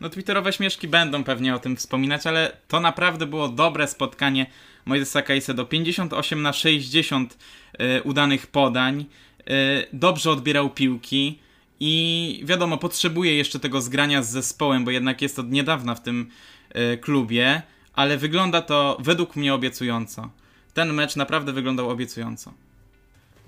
No 0.00 0.08
twitterowe 0.08 0.52
śmieszki 0.52 0.88
będą 0.88 1.24
pewnie 1.24 1.54
o 1.54 1.58
tym 1.58 1.76
wspominać, 1.76 2.26
ale 2.26 2.56
to 2.68 2.80
naprawdę 2.80 3.26
było 3.26 3.48
dobre 3.48 3.88
spotkanie 3.88 4.46
Moisesa 4.84 5.22
Caicedo. 5.22 5.64
58 5.64 6.42
na 6.42 6.52
60 6.52 7.38
y, 7.80 8.02
udanych 8.02 8.46
podań. 8.46 9.04
Y, 9.40 9.86
dobrze 9.92 10.30
odbierał 10.30 10.70
piłki. 10.70 11.38
I 11.80 12.40
wiadomo, 12.44 12.78
potrzebuje 12.78 13.36
jeszcze 13.36 13.58
tego 13.60 13.80
zgrania 13.80 14.22
z 14.22 14.30
zespołem, 14.30 14.84
bo 14.84 14.90
jednak 14.90 15.22
jest 15.22 15.38
od 15.38 15.50
niedawna 15.50 15.94
w 15.94 16.02
tym 16.02 16.30
y, 16.76 16.98
klubie, 16.98 17.62
ale 17.92 18.16
wygląda 18.16 18.62
to 18.62 18.96
według 19.00 19.36
mnie 19.36 19.54
obiecująco. 19.54 20.30
Ten 20.74 20.92
mecz 20.92 21.16
naprawdę 21.16 21.52
wyglądał 21.52 21.90
obiecująco. 21.90 22.52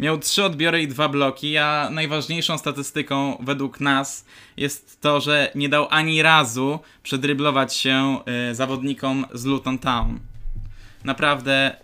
Miał 0.01 0.19
trzy 0.19 0.45
odbiory 0.45 0.83
i 0.83 0.89
dwa 0.89 1.09
bloki, 1.09 1.57
a 1.57 1.89
najważniejszą 1.91 2.59
statystyką 2.59 3.39
według 3.41 3.81
nas 3.81 4.25
jest 4.57 5.01
to, 5.01 5.21
że 5.21 5.51
nie 5.55 5.69
dał 5.69 5.87
ani 5.91 6.23
razu 6.23 6.79
przedryblować 7.03 7.75
się 7.75 8.19
y, 8.51 8.55
zawodnikom 8.55 9.27
z 9.33 9.45
Luton 9.45 9.79
Town. 9.79 10.21
Naprawdę 11.05 11.77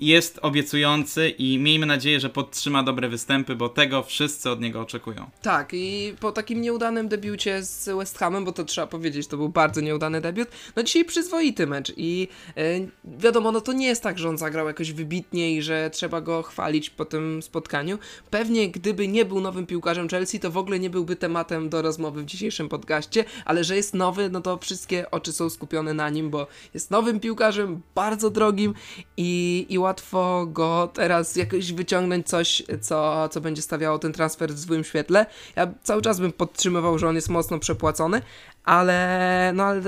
jest 0.00 0.38
obiecujący 0.42 1.28
i 1.28 1.58
miejmy 1.58 1.86
nadzieję, 1.86 2.20
że 2.20 2.30
podtrzyma 2.30 2.82
dobre 2.82 3.08
występy, 3.08 3.56
bo 3.56 3.68
tego 3.68 4.02
wszyscy 4.02 4.50
od 4.50 4.60
niego 4.60 4.80
oczekują. 4.80 5.30
Tak, 5.42 5.68
i 5.72 6.14
po 6.20 6.32
takim 6.32 6.60
nieudanym 6.60 7.08
debiucie 7.08 7.62
z 7.62 7.88
West 7.98 8.18
Hamem, 8.18 8.44
bo 8.44 8.52
to 8.52 8.64
trzeba 8.64 8.86
powiedzieć, 8.86 9.26
to 9.26 9.36
był 9.36 9.48
bardzo 9.48 9.80
nieudany 9.80 10.20
debiut, 10.20 10.48
no 10.76 10.82
dzisiaj 10.82 11.04
przyzwoity 11.04 11.66
mecz 11.66 11.92
i 11.96 12.28
e, 12.56 12.62
wiadomo, 13.04 13.52
no 13.52 13.60
to 13.60 13.72
nie 13.72 13.86
jest 13.86 14.02
tak, 14.02 14.18
że 14.18 14.28
on 14.28 14.38
zagrał 14.38 14.66
jakoś 14.66 14.92
wybitnie 14.92 15.56
i 15.56 15.62
że 15.62 15.90
trzeba 15.90 16.20
go 16.20 16.42
chwalić 16.42 16.90
po 16.90 17.04
tym 17.04 17.42
spotkaniu. 17.42 17.98
Pewnie 18.30 18.68
gdyby 18.68 19.08
nie 19.08 19.24
był 19.24 19.40
nowym 19.40 19.66
piłkarzem 19.66 20.08
Chelsea, 20.08 20.40
to 20.40 20.50
w 20.50 20.56
ogóle 20.56 20.78
nie 20.78 20.90
byłby 20.90 21.16
tematem 21.16 21.68
do 21.68 21.82
rozmowy 21.82 22.22
w 22.22 22.26
dzisiejszym 22.26 22.68
podcaście, 22.68 23.24
ale 23.44 23.64
że 23.64 23.76
jest 23.76 23.94
nowy, 23.94 24.30
no 24.30 24.40
to 24.40 24.58
wszystkie 24.58 25.10
oczy 25.10 25.32
są 25.32 25.50
skupione 25.50 25.94
na 25.94 26.10
nim, 26.10 26.30
bo 26.30 26.46
jest 26.74 26.90
nowym 26.90 27.20
piłkarzem, 27.20 27.80
bardzo 27.94 28.30
drogim 28.30 28.74
i, 29.16 29.66
i 29.68 29.78
łatwo 29.90 30.46
go 30.46 30.90
teraz 30.94 31.36
jakoś 31.36 31.72
wyciągnąć 31.72 32.28
coś, 32.28 32.62
co, 32.80 33.28
co 33.28 33.40
będzie 33.40 33.62
stawiało 33.62 33.98
ten 33.98 34.12
transfer 34.12 34.50
w 34.50 34.58
złym 34.58 34.84
świetle. 34.84 35.26
Ja 35.56 35.74
cały 35.82 36.02
czas 36.02 36.20
bym 36.20 36.32
podtrzymywał, 36.32 36.98
że 36.98 37.08
on 37.08 37.14
jest 37.14 37.28
mocno 37.28 37.58
przepłacony, 37.58 38.22
ale 38.64 39.52
no 39.54 39.64
ale 39.64 39.82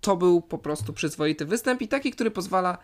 to 0.00 0.16
był 0.16 0.40
po 0.40 0.58
prostu 0.58 0.92
przyzwoity 0.92 1.44
występ 1.44 1.82
i 1.82 1.88
taki, 1.88 2.10
który 2.10 2.30
pozwala 2.30 2.78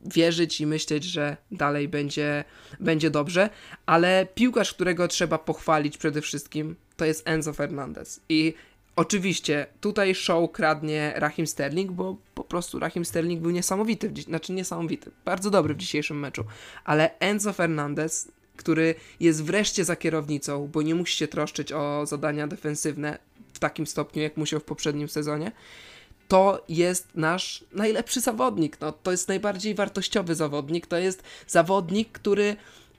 wierzyć 0.00 0.60
i 0.60 0.66
myśleć, 0.66 1.04
że 1.04 1.36
dalej 1.50 1.88
będzie, 1.88 2.44
będzie 2.80 3.10
dobrze, 3.10 3.50
ale 3.86 4.26
piłkarz, 4.34 4.74
którego 4.74 5.08
trzeba 5.08 5.38
pochwalić 5.38 5.98
przede 5.98 6.20
wszystkim, 6.20 6.76
to 6.96 7.04
jest 7.04 7.28
Enzo 7.28 7.52
Fernandez. 7.52 8.20
I 8.28 8.54
Oczywiście, 8.96 9.66
tutaj 9.80 10.14
show 10.14 10.52
kradnie 10.52 11.12
Rahim 11.16 11.46
Sterling, 11.46 11.92
bo 11.92 12.16
po 12.34 12.44
prostu 12.44 12.78
Rahim 12.78 13.04
Sterling 13.04 13.42
był 13.42 13.50
niesamowity, 13.50 14.12
znaczy 14.22 14.52
niesamowity, 14.52 15.10
bardzo 15.24 15.50
dobry 15.50 15.74
w 15.74 15.76
dzisiejszym 15.76 16.20
meczu, 16.20 16.44
ale 16.84 17.18
Enzo 17.18 17.52
Fernandez, 17.52 18.28
który 18.56 18.94
jest 19.20 19.44
wreszcie 19.44 19.84
za 19.84 19.96
kierownicą, 19.96 20.68
bo 20.72 20.82
nie 20.82 20.94
musi 20.94 21.16
się 21.16 21.28
troszczyć 21.28 21.72
o 21.72 22.06
zadania 22.06 22.46
defensywne 22.46 23.18
w 23.52 23.58
takim 23.58 23.86
stopniu, 23.86 24.22
jak 24.22 24.36
musiał 24.36 24.60
w 24.60 24.64
poprzednim 24.64 25.08
sezonie, 25.08 25.52
to 26.28 26.64
jest 26.68 27.08
nasz 27.14 27.64
najlepszy 27.72 28.20
zawodnik, 28.20 28.80
no, 28.80 28.92
to 28.92 29.10
jest 29.10 29.28
najbardziej 29.28 29.74
wartościowy 29.74 30.34
zawodnik, 30.34 30.86
to 30.86 30.98
jest 30.98 31.22
zawodnik, 31.46 32.12
który 32.12 32.56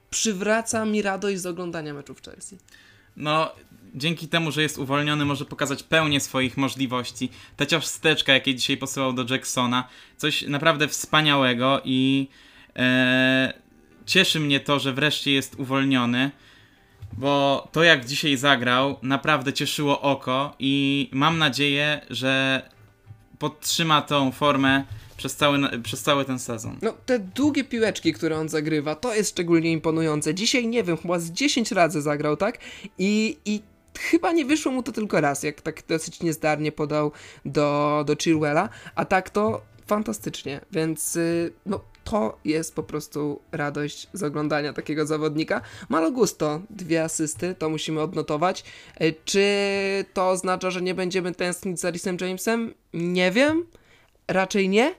przywraca 0.09 0.85
mi 0.85 1.01
radość 1.01 1.39
z 1.39 1.45
oglądania 1.45 1.93
meczów 1.93 2.21
Chelsea. 2.21 2.57
No, 3.17 3.51
dzięki 3.95 4.27
temu, 4.27 4.51
że 4.51 4.61
jest 4.61 4.77
uwolniony, 4.77 5.25
może 5.25 5.45
pokazać 5.45 5.83
pełnię 5.83 6.19
swoich 6.19 6.57
możliwości. 6.57 7.29
Ta 7.57 7.65
ciasteczka, 7.65 8.33
jakie 8.33 8.55
dzisiaj 8.55 8.77
posyłał 8.77 9.13
do 9.13 9.33
Jacksona, 9.33 9.87
coś 10.17 10.41
naprawdę 10.41 10.87
wspaniałego 10.87 11.81
i 11.85 12.27
e, 12.75 13.53
cieszy 14.05 14.39
mnie 14.39 14.59
to, 14.59 14.79
że 14.79 14.93
wreszcie 14.93 15.31
jest 15.31 15.59
uwolniony, 15.59 16.31
bo 17.13 17.67
to 17.71 17.83
jak 17.83 18.05
dzisiaj 18.05 18.37
zagrał 18.37 18.99
naprawdę 19.01 19.53
cieszyło 19.53 20.01
oko 20.01 20.55
i 20.59 21.09
mam 21.11 21.37
nadzieję, 21.37 22.01
że 22.09 22.61
podtrzyma 23.39 24.01
tą 24.01 24.31
formę 24.31 24.83
przez 25.17 25.35
cały, 25.35 25.81
przez 25.83 26.03
cały 26.03 26.25
ten 26.25 26.39
sezon. 26.39 26.77
No, 26.81 26.93
te 27.05 27.19
długie 27.19 27.63
piłeczki, 27.63 28.13
które 28.13 28.37
on 28.37 28.49
zagrywa, 28.49 28.95
to 28.95 29.15
jest 29.15 29.29
szczególnie 29.29 29.71
imponujące. 29.71 30.33
Dzisiaj, 30.33 30.67
nie 30.67 30.83
wiem, 30.83 30.97
chyba 30.97 31.19
z 31.19 31.31
10 31.31 31.71
razy 31.71 32.01
zagrał, 32.01 32.37
tak? 32.37 32.57
I, 32.97 33.37
i 33.45 33.61
chyba 33.99 34.31
nie 34.31 34.45
wyszło 34.45 34.71
mu 34.71 34.83
to 34.83 34.91
tylko 34.91 35.21
raz, 35.21 35.43
jak 35.43 35.61
tak 35.61 35.83
dosyć 35.87 36.21
niezdarnie 36.21 36.71
podał 36.71 37.11
do, 37.45 38.03
do 38.07 38.15
Chilwella, 38.15 38.69
a 38.95 39.05
tak 39.05 39.29
to 39.29 39.61
fantastycznie, 39.87 40.61
więc 40.71 41.15
y, 41.15 41.53
no 41.65 41.79
to 42.05 42.37
jest 42.45 42.75
po 42.75 42.83
prostu 42.83 43.41
radość 43.51 44.07
z 44.13 44.23
oglądania 44.23 44.73
takiego 44.73 45.05
zawodnika. 45.05 45.61
Malo 45.89 46.11
Gusto, 46.11 46.61
dwie 46.69 47.03
asysty, 47.03 47.55
to 47.55 47.69
musimy 47.69 48.01
odnotować. 48.01 48.63
Y, 49.01 49.15
czy 49.25 49.45
to 50.13 50.29
oznacza, 50.29 50.71
że 50.71 50.81
nie 50.81 50.93
będziemy 50.93 51.35
tęsknić 51.35 51.79
za 51.79 51.91
Rhysem 51.91 52.17
Jamesem? 52.21 52.73
Nie 52.93 53.31
wiem, 53.31 53.65
raczej 54.27 54.69
nie, 54.69 54.95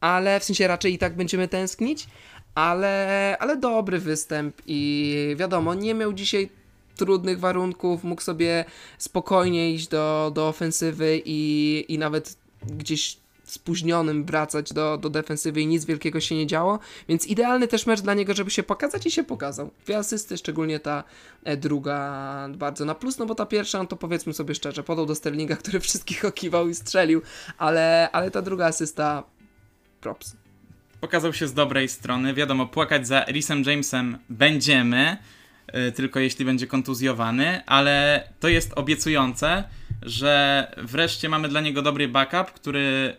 ale 0.00 0.40
w 0.40 0.44
sensie 0.44 0.66
raczej 0.66 0.94
i 0.94 0.98
tak 0.98 1.16
będziemy 1.16 1.48
tęsknić, 1.48 2.06
ale, 2.54 3.36
ale 3.40 3.56
dobry 3.56 3.98
występ 3.98 4.62
i 4.66 5.36
wiadomo, 5.38 5.74
nie 5.74 5.94
miał 5.94 6.12
dzisiaj 6.12 6.48
trudnych 6.96 7.40
warunków, 7.40 8.04
mógł 8.04 8.22
sobie 8.22 8.64
spokojnie 8.98 9.72
iść 9.72 9.88
do, 9.88 10.32
do 10.34 10.48
ofensywy 10.48 11.22
i, 11.24 11.84
i 11.88 11.98
nawet 11.98 12.36
gdzieś 12.66 13.23
spóźnionym 13.44 14.24
wracać 14.24 14.72
do, 14.72 14.98
do 14.98 15.10
defensywy 15.10 15.60
i 15.60 15.66
nic 15.66 15.84
wielkiego 15.84 16.20
się 16.20 16.34
nie 16.34 16.46
działo, 16.46 16.78
więc 17.08 17.26
idealny 17.26 17.68
też 17.68 17.86
mecz 17.86 18.00
dla 18.00 18.14
niego, 18.14 18.34
żeby 18.34 18.50
się 18.50 18.62
pokazać 18.62 19.06
i 19.06 19.10
się 19.10 19.24
pokazał. 19.24 19.70
Dwie 19.84 19.98
asysty, 19.98 20.36
szczególnie 20.36 20.80
ta 20.80 21.04
e, 21.44 21.56
druga 21.56 22.48
bardzo 22.48 22.84
na 22.84 22.94
plus, 22.94 23.18
no 23.18 23.26
bo 23.26 23.34
ta 23.34 23.46
pierwsza, 23.46 23.78
no 23.78 23.86
to 23.86 23.96
powiedzmy 23.96 24.32
sobie 24.32 24.54
szczerze, 24.54 24.82
podał 24.82 25.06
do 25.06 25.14
Sterlinga, 25.14 25.56
który 25.62 25.80
wszystkich 25.80 26.24
okiwał 26.24 26.68
i 26.68 26.74
strzelił, 26.74 27.22
ale, 27.58 28.08
ale 28.12 28.30
ta 28.30 28.42
druga 28.42 28.66
asysta 28.66 29.22
props. 30.00 30.36
Pokazał 31.00 31.32
się 31.32 31.48
z 31.48 31.54
dobrej 31.54 31.88
strony, 31.88 32.34
wiadomo, 32.34 32.66
płakać 32.66 33.06
za 33.06 33.24
Risem 33.24 33.62
Jamesem 33.62 34.18
będziemy, 34.28 35.16
Y, 35.88 35.92
tylko 35.92 36.20
jeśli 36.20 36.44
będzie 36.44 36.66
kontuzjowany, 36.66 37.66
ale 37.66 38.28
to 38.40 38.48
jest 38.48 38.72
obiecujące, 38.76 39.64
że 40.02 40.66
wreszcie 40.76 41.28
mamy 41.28 41.48
dla 41.48 41.60
niego 41.60 41.82
dobry 41.82 42.08
backup, 42.08 42.52
który 42.52 43.16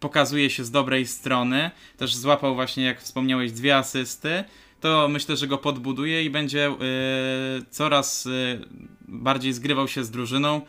pokazuje 0.00 0.50
się 0.50 0.64
z 0.64 0.70
dobrej 0.70 1.06
strony. 1.06 1.70
Też 1.96 2.16
złapał 2.16 2.54
właśnie, 2.54 2.84
jak 2.84 3.00
wspomniałeś, 3.00 3.52
dwie 3.52 3.76
asysty. 3.76 4.44
To 4.80 5.08
myślę, 5.08 5.36
że 5.36 5.46
go 5.46 5.58
podbuduje 5.58 6.24
i 6.24 6.30
będzie 6.30 6.58
yy, 6.58 7.64
coraz 7.70 8.24
yy, 8.24 8.64
bardziej 9.08 9.52
zgrywał 9.52 9.88
się 9.88 10.04
z 10.04 10.10
drużyną 10.10 10.60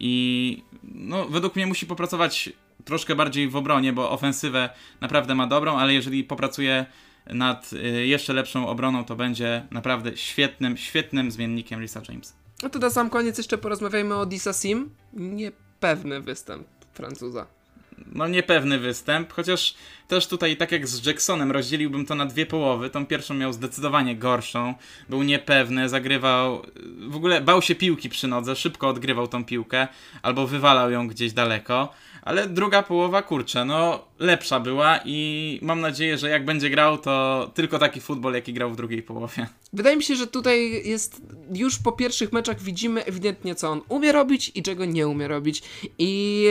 i 0.00 0.62
no, 0.82 1.24
według 1.24 1.56
mnie 1.56 1.66
musi 1.66 1.86
popracować 1.86 2.50
troszkę 2.84 3.14
bardziej 3.14 3.48
w 3.48 3.56
obronie, 3.56 3.92
bo 3.92 4.10
ofensywę 4.10 4.70
naprawdę 5.00 5.34
ma 5.34 5.46
dobrą, 5.46 5.76
ale 5.76 5.94
jeżeli 5.94 6.24
popracuje 6.24 6.86
nad 7.26 7.72
y, 7.72 8.06
jeszcze 8.06 8.32
lepszą 8.32 8.68
obroną, 8.68 9.04
to 9.04 9.16
będzie 9.16 9.66
naprawdę 9.70 10.16
świetnym, 10.16 10.76
świetnym 10.76 11.30
zmiennikiem 11.30 11.80
Lisa 11.80 12.02
Jamesa. 12.08 12.34
No 12.62 12.68
to 12.68 12.78
na 12.78 12.90
sam 12.90 13.10
koniec 13.10 13.38
jeszcze 13.38 13.58
porozmawiajmy 13.58 14.14
o 14.14 14.26
Disa 14.26 14.52
Sim. 14.52 14.90
Niepewny 15.12 16.20
występ 16.20 16.66
Francuza. 16.92 17.46
No 18.12 18.28
niepewny 18.28 18.78
występ, 18.78 19.32
chociaż 19.32 19.74
też 20.08 20.26
tutaj, 20.26 20.56
tak 20.56 20.72
jak 20.72 20.88
z 20.88 21.06
Jacksonem, 21.06 21.52
rozdzieliłbym 21.52 22.06
to 22.06 22.14
na 22.14 22.26
dwie 22.26 22.46
połowy. 22.46 22.90
Tą 22.90 23.06
pierwszą 23.06 23.34
miał 23.34 23.52
zdecydowanie 23.52 24.16
gorszą, 24.16 24.74
był 25.08 25.22
niepewny, 25.22 25.88
zagrywał, 25.88 26.62
w 27.08 27.16
ogóle 27.16 27.40
bał 27.40 27.62
się 27.62 27.74
piłki 27.74 28.08
przy 28.08 28.28
nodze, 28.28 28.56
szybko 28.56 28.88
odgrywał 28.88 29.28
tą 29.28 29.44
piłkę, 29.44 29.88
albo 30.22 30.46
wywalał 30.46 30.90
ją 30.90 31.08
gdzieś 31.08 31.32
daleko 31.32 31.94
ale 32.28 32.48
druga 32.48 32.82
połowa, 32.82 33.22
kurczę, 33.22 33.64
no 33.64 34.04
lepsza 34.18 34.60
była 34.60 35.00
i 35.04 35.58
mam 35.62 35.80
nadzieję, 35.80 36.18
że 36.18 36.28
jak 36.28 36.44
będzie 36.44 36.70
grał, 36.70 36.98
to 36.98 37.50
tylko 37.54 37.78
taki 37.78 38.00
futbol, 38.00 38.34
jaki 38.34 38.52
grał 38.52 38.70
w 38.70 38.76
drugiej 38.76 39.02
połowie. 39.02 39.46
Wydaje 39.72 39.96
mi 39.96 40.02
się, 40.02 40.14
że 40.14 40.26
tutaj 40.26 40.88
jest 40.88 41.22
już 41.52 41.78
po 41.78 41.92
pierwszych 41.92 42.32
meczach 42.32 42.60
widzimy 42.60 43.04
ewidentnie, 43.04 43.54
co 43.54 43.70
on 43.70 43.80
umie 43.88 44.12
robić 44.12 44.52
i 44.54 44.62
czego 44.62 44.84
nie 44.84 45.08
umie 45.08 45.28
robić. 45.28 45.62
I 45.98 46.44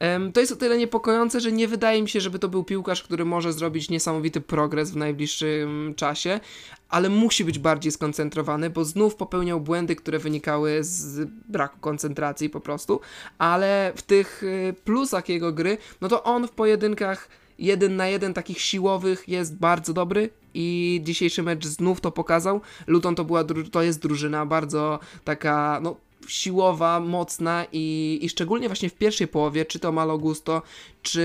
um, 0.00 0.32
to 0.32 0.40
jest 0.40 0.52
o 0.52 0.56
tyle 0.56 0.78
niepokojące, 0.78 1.40
że 1.40 1.52
nie 1.52 1.68
wydaje 1.68 2.02
mi 2.02 2.08
się, 2.08 2.20
żeby 2.20 2.38
to 2.38 2.48
był 2.48 2.64
piłkarz, 2.64 3.02
który 3.02 3.24
może 3.24 3.52
zrobić 3.52 3.90
niesamowity 3.90 4.40
progres 4.40 4.90
w 4.90 4.96
najbliższym 4.96 5.94
czasie, 5.96 6.40
ale 6.88 7.08
musi 7.08 7.44
być 7.44 7.58
bardziej 7.58 7.92
skoncentrowany, 7.92 8.70
bo 8.70 8.84
znów 8.84 9.16
popełniał 9.16 9.60
błędy, 9.60 9.96
które 9.96 10.18
wynikały 10.18 10.78
z 10.80 11.28
braku 11.48 11.78
koncentracji 11.80 12.50
po 12.50 12.60
prostu, 12.60 13.00
ale 13.38 13.92
w 13.96 14.02
tych 14.02 14.42
y, 14.42 14.74
plusach 14.84 15.28
jego 15.28 15.52
gry, 15.52 15.78
no 16.00 16.08
to 16.08 16.24
on 16.24 16.48
w 16.48 16.50
pojedynkach 16.50 17.11
jeden 17.58 17.96
na 17.96 18.08
jeden 18.08 18.34
takich 18.34 18.60
siłowych 18.60 19.28
jest 19.28 19.56
bardzo 19.56 19.92
dobry 19.92 20.30
i 20.54 21.00
dzisiejszy 21.04 21.42
mecz 21.42 21.66
znów 21.66 22.00
to 22.00 22.12
pokazał. 22.12 22.60
Luton 22.86 23.14
to 23.14 23.24
była, 23.24 23.44
to 23.72 23.82
jest 23.82 24.02
drużyna 24.02 24.46
bardzo 24.46 24.98
taka, 25.24 25.80
no 25.82 25.96
siłowa, 26.28 27.00
mocna 27.00 27.66
i, 27.72 28.18
i 28.22 28.28
szczególnie 28.28 28.68
właśnie 28.68 28.90
w 28.90 28.94
pierwszej 28.94 29.28
połowie, 29.28 29.64
czy 29.64 29.78
to 29.78 29.92
Malo 29.92 30.18
Gusto, 30.18 30.62
czy 31.02 31.22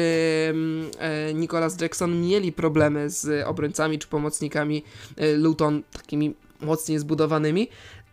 mm, 0.50 0.92
e, 1.00 1.34
Nicolas 1.34 1.82
Jackson 1.82 2.22
mieli 2.22 2.52
problemy 2.52 3.10
z 3.10 3.48
obrońcami 3.48 4.00
czy 4.00 4.08
pomocnikami 4.08 4.84
e, 5.18 5.34
Luton 5.34 5.84
takimi 5.92 6.34
mocniej 6.62 7.00
zbudowanymi, 7.00 7.68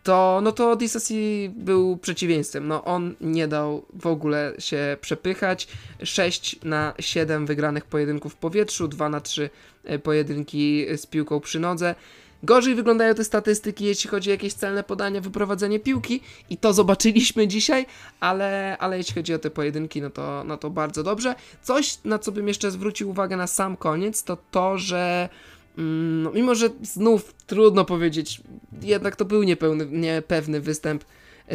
to, 0.05 0.39
no 0.43 0.51
to 0.51 0.75
Disasi 0.75 1.51
był 1.55 1.97
przeciwieństwem. 1.97 2.67
No 2.67 2.83
on 2.83 3.15
nie 3.21 3.47
dał 3.47 3.85
w 3.93 4.07
ogóle 4.07 4.53
się 4.59 4.97
przepychać. 5.01 5.67
6 6.03 6.63
na 6.63 6.93
7 6.99 7.45
wygranych 7.45 7.85
pojedynków 7.85 8.33
w 8.33 8.35
powietrzu, 8.35 8.87
2 8.87 9.09
na 9.09 9.21
3 9.21 9.49
e, 9.83 9.99
pojedynki 9.99 10.85
z 10.97 11.05
piłką 11.05 11.39
przy 11.39 11.59
nodze. 11.59 11.95
Gorzej 12.43 12.75
wyglądają 12.75 13.15
te 13.15 13.23
statystyki, 13.23 13.85
jeśli 13.85 14.09
chodzi 14.09 14.29
o 14.29 14.31
jakieś 14.31 14.53
celne 14.53 14.83
podania, 14.83 15.21
wyprowadzenie 15.21 15.79
piłki 15.79 16.21
i 16.49 16.57
to 16.57 16.73
zobaczyliśmy 16.73 17.47
dzisiaj, 17.55 17.85
ale, 18.19 18.77
ale 18.79 18.97
jeśli 18.97 19.15
chodzi 19.15 19.33
o 19.33 19.39
te 19.39 19.49
pojedynki, 19.49 20.01
no 20.01 20.09
to, 20.09 20.43
no 20.43 20.57
to 20.57 20.69
bardzo 20.69 21.03
dobrze. 21.03 21.35
Coś, 21.61 21.97
na 22.03 22.19
co 22.19 22.31
bym 22.31 22.47
jeszcze 22.47 22.71
zwrócił 22.71 23.09
uwagę 23.09 23.37
na 23.37 23.47
sam 23.47 23.77
koniec, 23.77 24.23
to 24.23 24.37
to, 24.51 24.77
że 24.77 25.29
no, 25.77 26.31
mimo, 26.31 26.55
że 26.55 26.69
znów 26.81 27.33
trudno 27.47 27.85
powiedzieć, 27.85 28.41
jednak 28.81 29.15
to 29.15 29.25
był 29.25 29.43
niepełny, 29.43 29.85
niepewny 29.85 30.61
występ 30.61 31.05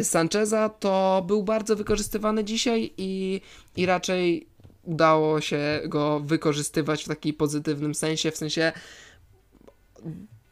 Sancheza, 0.03 0.69
to 0.69 1.23
był 1.27 1.43
bardzo 1.43 1.75
wykorzystywany 1.75 2.43
dzisiaj 2.43 2.91
i, 2.97 3.41
i 3.77 3.85
raczej 3.85 4.47
udało 4.83 5.41
się 5.41 5.81
go 5.85 6.19
wykorzystywać 6.19 7.03
w 7.03 7.07
takim 7.07 7.35
pozytywnym 7.35 7.95
sensie, 7.95 8.31
w 8.31 8.37
sensie 8.37 8.71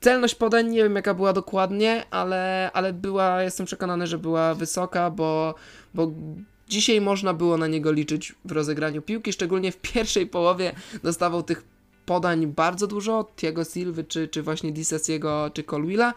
Celność 0.01 0.35
podań 0.35 0.69
nie 0.69 0.83
wiem 0.83 0.95
jaka 0.95 1.13
była 1.13 1.33
dokładnie, 1.33 2.05
ale, 2.11 2.71
ale 2.73 2.93
była, 2.93 3.43
jestem 3.43 3.65
przekonany, 3.65 4.07
że 4.07 4.17
była 4.17 4.55
wysoka, 4.55 5.09
bo, 5.09 5.55
bo 5.93 6.11
dzisiaj 6.67 7.01
można 7.01 7.33
było 7.33 7.57
na 7.57 7.67
niego 7.67 7.91
liczyć 7.91 8.35
w 8.45 8.51
rozegraniu 8.51 9.01
piłki, 9.01 9.33
szczególnie 9.33 9.71
w 9.71 9.77
pierwszej 9.77 10.27
połowie 10.27 10.71
dostawał 11.03 11.43
tych 11.43 11.63
podań 12.09 12.47
bardzo 12.47 12.87
dużo 12.87 13.19
od 13.19 13.35
Tiago 13.35 13.63
Silva, 13.65 14.03
czy, 14.07 14.27
czy 14.27 14.43
właśnie 14.43 14.71
Disasiego, 14.71 15.51
czy 15.53 15.63
Colwilla 15.63 16.13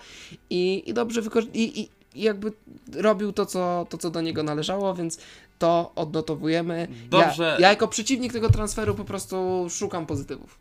i, 0.50 0.82
i 0.86 0.94
dobrze 0.94 1.22
wykorzystał, 1.22 1.60
i, 1.60 1.80
i, 1.80 1.88
jakby 2.14 2.52
robił 2.96 3.32
to 3.32 3.46
co, 3.46 3.86
to, 3.88 3.98
co 3.98 4.10
do 4.10 4.20
niego 4.20 4.42
należało, 4.42 4.94
więc 4.94 5.18
to 5.58 5.92
odnotowujemy. 5.96 6.88
Dobrze. 7.10 7.44
Ja, 7.44 7.60
ja 7.60 7.68
jako 7.70 7.88
przeciwnik 7.88 8.32
tego 8.32 8.50
transferu 8.50 8.94
po 8.94 9.04
prostu 9.04 9.66
szukam 9.70 10.06
pozytywów 10.06 10.58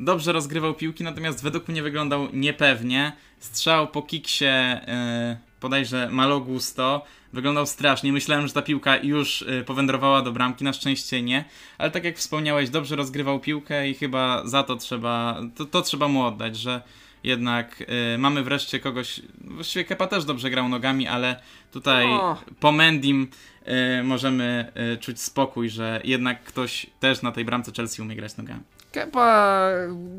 dobrze 0.00 0.32
rozgrywał 0.32 0.74
piłki, 0.74 1.04
natomiast 1.04 1.42
według 1.42 1.68
mnie 1.68 1.82
wyglądał 1.82 2.28
niepewnie. 2.32 3.12
Strzał 3.40 3.88
po 3.88 4.02
kiksie 4.02 4.44
yy, 4.44 5.36
bodajże 5.60 6.08
Malogusto 6.10 7.04
wyglądał 7.32 7.66
strasznie. 7.66 8.12
Myślałem, 8.12 8.46
że 8.46 8.52
ta 8.52 8.62
piłka 8.62 8.96
już 8.96 9.44
yy, 9.48 9.64
powędrowała 9.64 10.22
do 10.22 10.32
bramki, 10.32 10.64
na 10.64 10.72
szczęście 10.72 11.22
nie. 11.22 11.44
Ale 11.78 11.90
tak 11.90 12.04
jak 12.04 12.16
wspomniałeś, 12.16 12.70
dobrze 12.70 12.96
rozgrywał 12.96 13.40
piłkę 13.40 13.88
i 13.88 13.94
chyba 13.94 14.46
za 14.46 14.62
to 14.62 14.76
trzeba, 14.76 15.40
to, 15.56 15.64
to 15.64 15.82
trzeba 15.82 16.08
mu 16.08 16.24
oddać, 16.24 16.56
że 16.56 16.82
jednak 17.24 17.84
y, 18.14 18.18
mamy 18.18 18.42
wreszcie 18.42 18.80
kogoś, 18.80 19.20
właściwie 19.40 19.84
Kepa 19.84 20.06
też 20.06 20.24
dobrze 20.24 20.50
grał 20.50 20.68
nogami, 20.68 21.06
ale 21.06 21.40
tutaj 21.72 22.06
o. 22.06 22.36
po 22.60 22.72
Mendim 22.72 23.28
y, 24.00 24.02
możemy 24.02 24.72
y, 24.94 24.98
czuć 24.98 25.20
spokój, 25.20 25.70
że 25.70 26.00
jednak 26.04 26.44
ktoś 26.44 26.86
też 27.00 27.22
na 27.22 27.32
tej 27.32 27.44
bramce 27.44 27.72
Chelsea 27.76 28.02
umie 28.02 28.16
grać 28.16 28.36
nogami. 28.36 28.60
Kepa 28.92 29.68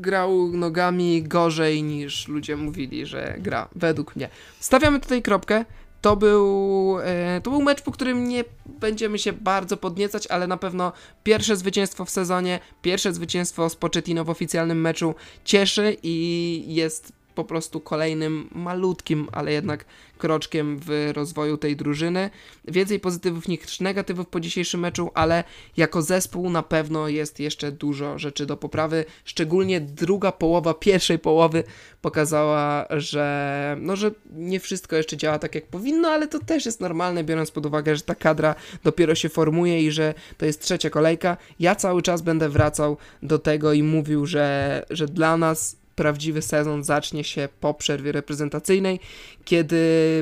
grał 0.00 0.48
nogami 0.52 1.22
gorzej 1.22 1.82
niż 1.82 2.28
ludzie 2.28 2.56
mówili, 2.56 3.06
że 3.06 3.34
gra, 3.38 3.68
według 3.74 4.16
mnie. 4.16 4.28
Stawiamy 4.60 5.00
tutaj 5.00 5.22
kropkę. 5.22 5.64
To 6.00 6.16
był, 6.16 6.96
e, 7.02 7.40
to 7.40 7.50
był 7.50 7.62
mecz, 7.62 7.82
po 7.82 7.92
którym 7.92 8.28
nie 8.28 8.44
będziemy 8.66 9.18
się 9.18 9.32
bardzo 9.32 9.76
podniecać, 9.76 10.26
ale 10.26 10.46
na 10.46 10.56
pewno 10.56 10.92
pierwsze 11.24 11.56
zwycięstwo 11.56 12.04
w 12.04 12.10
sezonie, 12.10 12.60
pierwsze 12.82 13.12
zwycięstwo 13.12 13.70
z 13.70 13.76
Pochettino 13.76 14.24
w 14.24 14.30
oficjalnym 14.30 14.80
meczu 14.80 15.14
cieszy 15.44 15.96
i 16.02 16.64
jest 16.68 17.19
po 17.40 17.44
prostu 17.44 17.80
kolejnym 17.80 18.48
malutkim, 18.52 19.28
ale 19.32 19.52
jednak 19.52 19.84
kroczkiem 20.18 20.78
w 20.80 21.10
rozwoju 21.14 21.56
tej 21.56 21.76
drużyny. 21.76 22.30
Więcej 22.68 23.00
pozytywów 23.00 23.48
niż 23.48 23.80
negatywów 23.80 24.26
po 24.26 24.40
dzisiejszym 24.40 24.80
meczu, 24.80 25.10
ale 25.14 25.44
jako 25.76 26.02
zespół 26.02 26.50
na 26.50 26.62
pewno 26.62 27.08
jest 27.08 27.40
jeszcze 27.40 27.72
dużo 27.72 28.18
rzeczy 28.18 28.46
do 28.46 28.56
poprawy. 28.56 29.04
Szczególnie 29.24 29.80
druga 29.80 30.32
połowa 30.32 30.74
pierwszej 30.74 31.18
połowy 31.18 31.64
pokazała, 32.02 32.86
że, 32.90 33.76
no, 33.80 33.96
że 33.96 34.10
nie 34.32 34.60
wszystko 34.60 34.96
jeszcze 34.96 35.16
działa 35.16 35.38
tak 35.38 35.54
jak 35.54 35.66
powinno, 35.66 36.08
ale 36.08 36.28
to 36.28 36.38
też 36.38 36.66
jest 36.66 36.80
normalne, 36.80 37.24
biorąc 37.24 37.50
pod 37.50 37.66
uwagę, 37.66 37.96
że 37.96 38.02
ta 38.02 38.14
kadra 38.14 38.54
dopiero 38.84 39.14
się 39.14 39.28
formuje 39.28 39.82
i 39.82 39.90
że 39.90 40.14
to 40.38 40.46
jest 40.46 40.62
trzecia 40.62 40.90
kolejka. 40.90 41.36
Ja 41.60 41.74
cały 41.74 42.02
czas 42.02 42.22
będę 42.22 42.48
wracał 42.48 42.96
do 43.22 43.38
tego 43.38 43.72
i 43.72 43.82
mówił, 43.82 44.26
że, 44.26 44.82
że 44.90 45.06
dla 45.06 45.36
nas 45.36 45.79
prawdziwy 46.00 46.42
sezon 46.42 46.84
zacznie 46.84 47.24
się 47.24 47.48
po 47.60 47.74
przerwie 47.74 48.12
reprezentacyjnej, 48.12 49.00
kiedy 49.44 49.78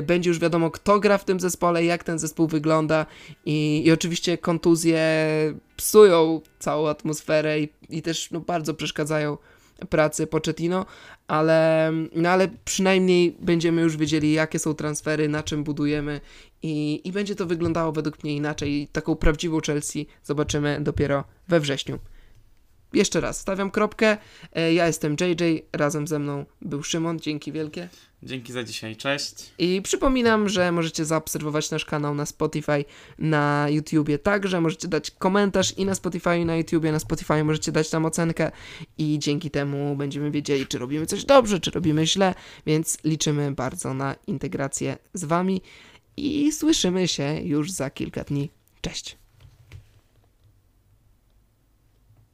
będzie 0.07 0.29
już 0.29 0.39
wiadomo, 0.39 0.71
kto 0.71 0.99
gra 0.99 1.17
w 1.17 1.25
tym 1.25 1.39
zespole, 1.39 1.85
jak 1.85 2.03
ten 2.03 2.19
zespół 2.19 2.47
wygląda 2.47 3.05
i, 3.45 3.81
i 3.85 3.91
oczywiście 3.91 4.37
kontuzje 4.37 5.03
psują 5.77 6.41
całą 6.59 6.89
atmosferę 6.89 7.59
i, 7.59 7.69
i 7.89 8.01
też 8.01 8.31
no, 8.31 8.39
bardzo 8.39 8.73
przeszkadzają 8.73 9.37
pracy 9.89 10.27
Pochettino, 10.27 10.85
ale, 11.27 11.91
no, 12.15 12.29
ale 12.29 12.47
przynajmniej 12.65 13.37
będziemy 13.39 13.81
już 13.81 13.97
wiedzieli, 13.97 14.33
jakie 14.33 14.59
są 14.59 14.73
transfery, 14.73 15.29
na 15.29 15.43
czym 15.43 15.63
budujemy 15.63 16.21
i, 16.63 17.01
i 17.03 17.11
będzie 17.11 17.35
to 17.35 17.45
wyglądało 17.45 17.91
według 17.91 18.23
mnie 18.23 18.35
inaczej. 18.35 18.87
Taką 18.91 19.15
prawdziwą 19.15 19.59
Chelsea 19.65 20.07
zobaczymy 20.23 20.77
dopiero 20.81 21.23
we 21.47 21.59
wrześniu 21.59 21.99
jeszcze 22.93 23.21
raz 23.21 23.39
stawiam 23.39 23.71
kropkę. 23.71 24.17
E, 24.53 24.73
ja 24.73 24.87
jestem 24.87 25.15
JJ, 25.21 25.65
razem 25.73 26.07
ze 26.07 26.19
mną 26.19 26.45
był 26.61 26.83
Szymon. 26.83 27.19
Dzięki 27.19 27.51
wielkie. 27.51 27.89
Dzięki 28.23 28.53
za 28.53 28.63
dzisiaj, 28.63 28.95
cześć. 28.95 29.33
I 29.57 29.81
przypominam, 29.81 30.49
że 30.49 30.71
możecie 30.71 31.05
zaobserwować 31.05 31.71
nasz 31.71 31.85
kanał 31.85 32.15
na 32.15 32.25
Spotify, 32.25 32.85
na 33.19 33.67
YouTubie 33.69 34.19
także. 34.19 34.61
Możecie 34.61 34.87
dać 34.87 35.11
komentarz 35.11 35.77
i 35.77 35.85
na 35.85 35.95
Spotify, 35.95 36.37
i 36.37 36.45
na 36.45 36.55
YouTubie. 36.55 36.91
Na 36.91 36.99
Spotify 36.99 37.43
możecie 37.43 37.71
dać 37.71 37.89
tam 37.89 38.05
ocenkę 38.05 38.51
i 38.97 39.19
dzięki 39.19 39.51
temu 39.51 39.95
będziemy 39.95 40.31
wiedzieli, 40.31 40.67
czy 40.67 40.77
robimy 40.77 41.05
coś 41.05 41.25
dobrze, 41.25 41.59
czy 41.59 41.71
robimy 41.71 42.07
źle, 42.07 42.35
więc 42.65 42.97
liczymy 43.03 43.51
bardzo 43.51 43.93
na 43.93 44.15
integrację 44.27 44.97
z 45.13 45.23
Wami 45.23 45.61
i 46.17 46.51
słyszymy 46.51 47.07
się 47.07 47.41
już 47.43 47.71
za 47.71 47.89
kilka 47.89 48.23
dni. 48.23 48.49
Cześć. 48.81 49.18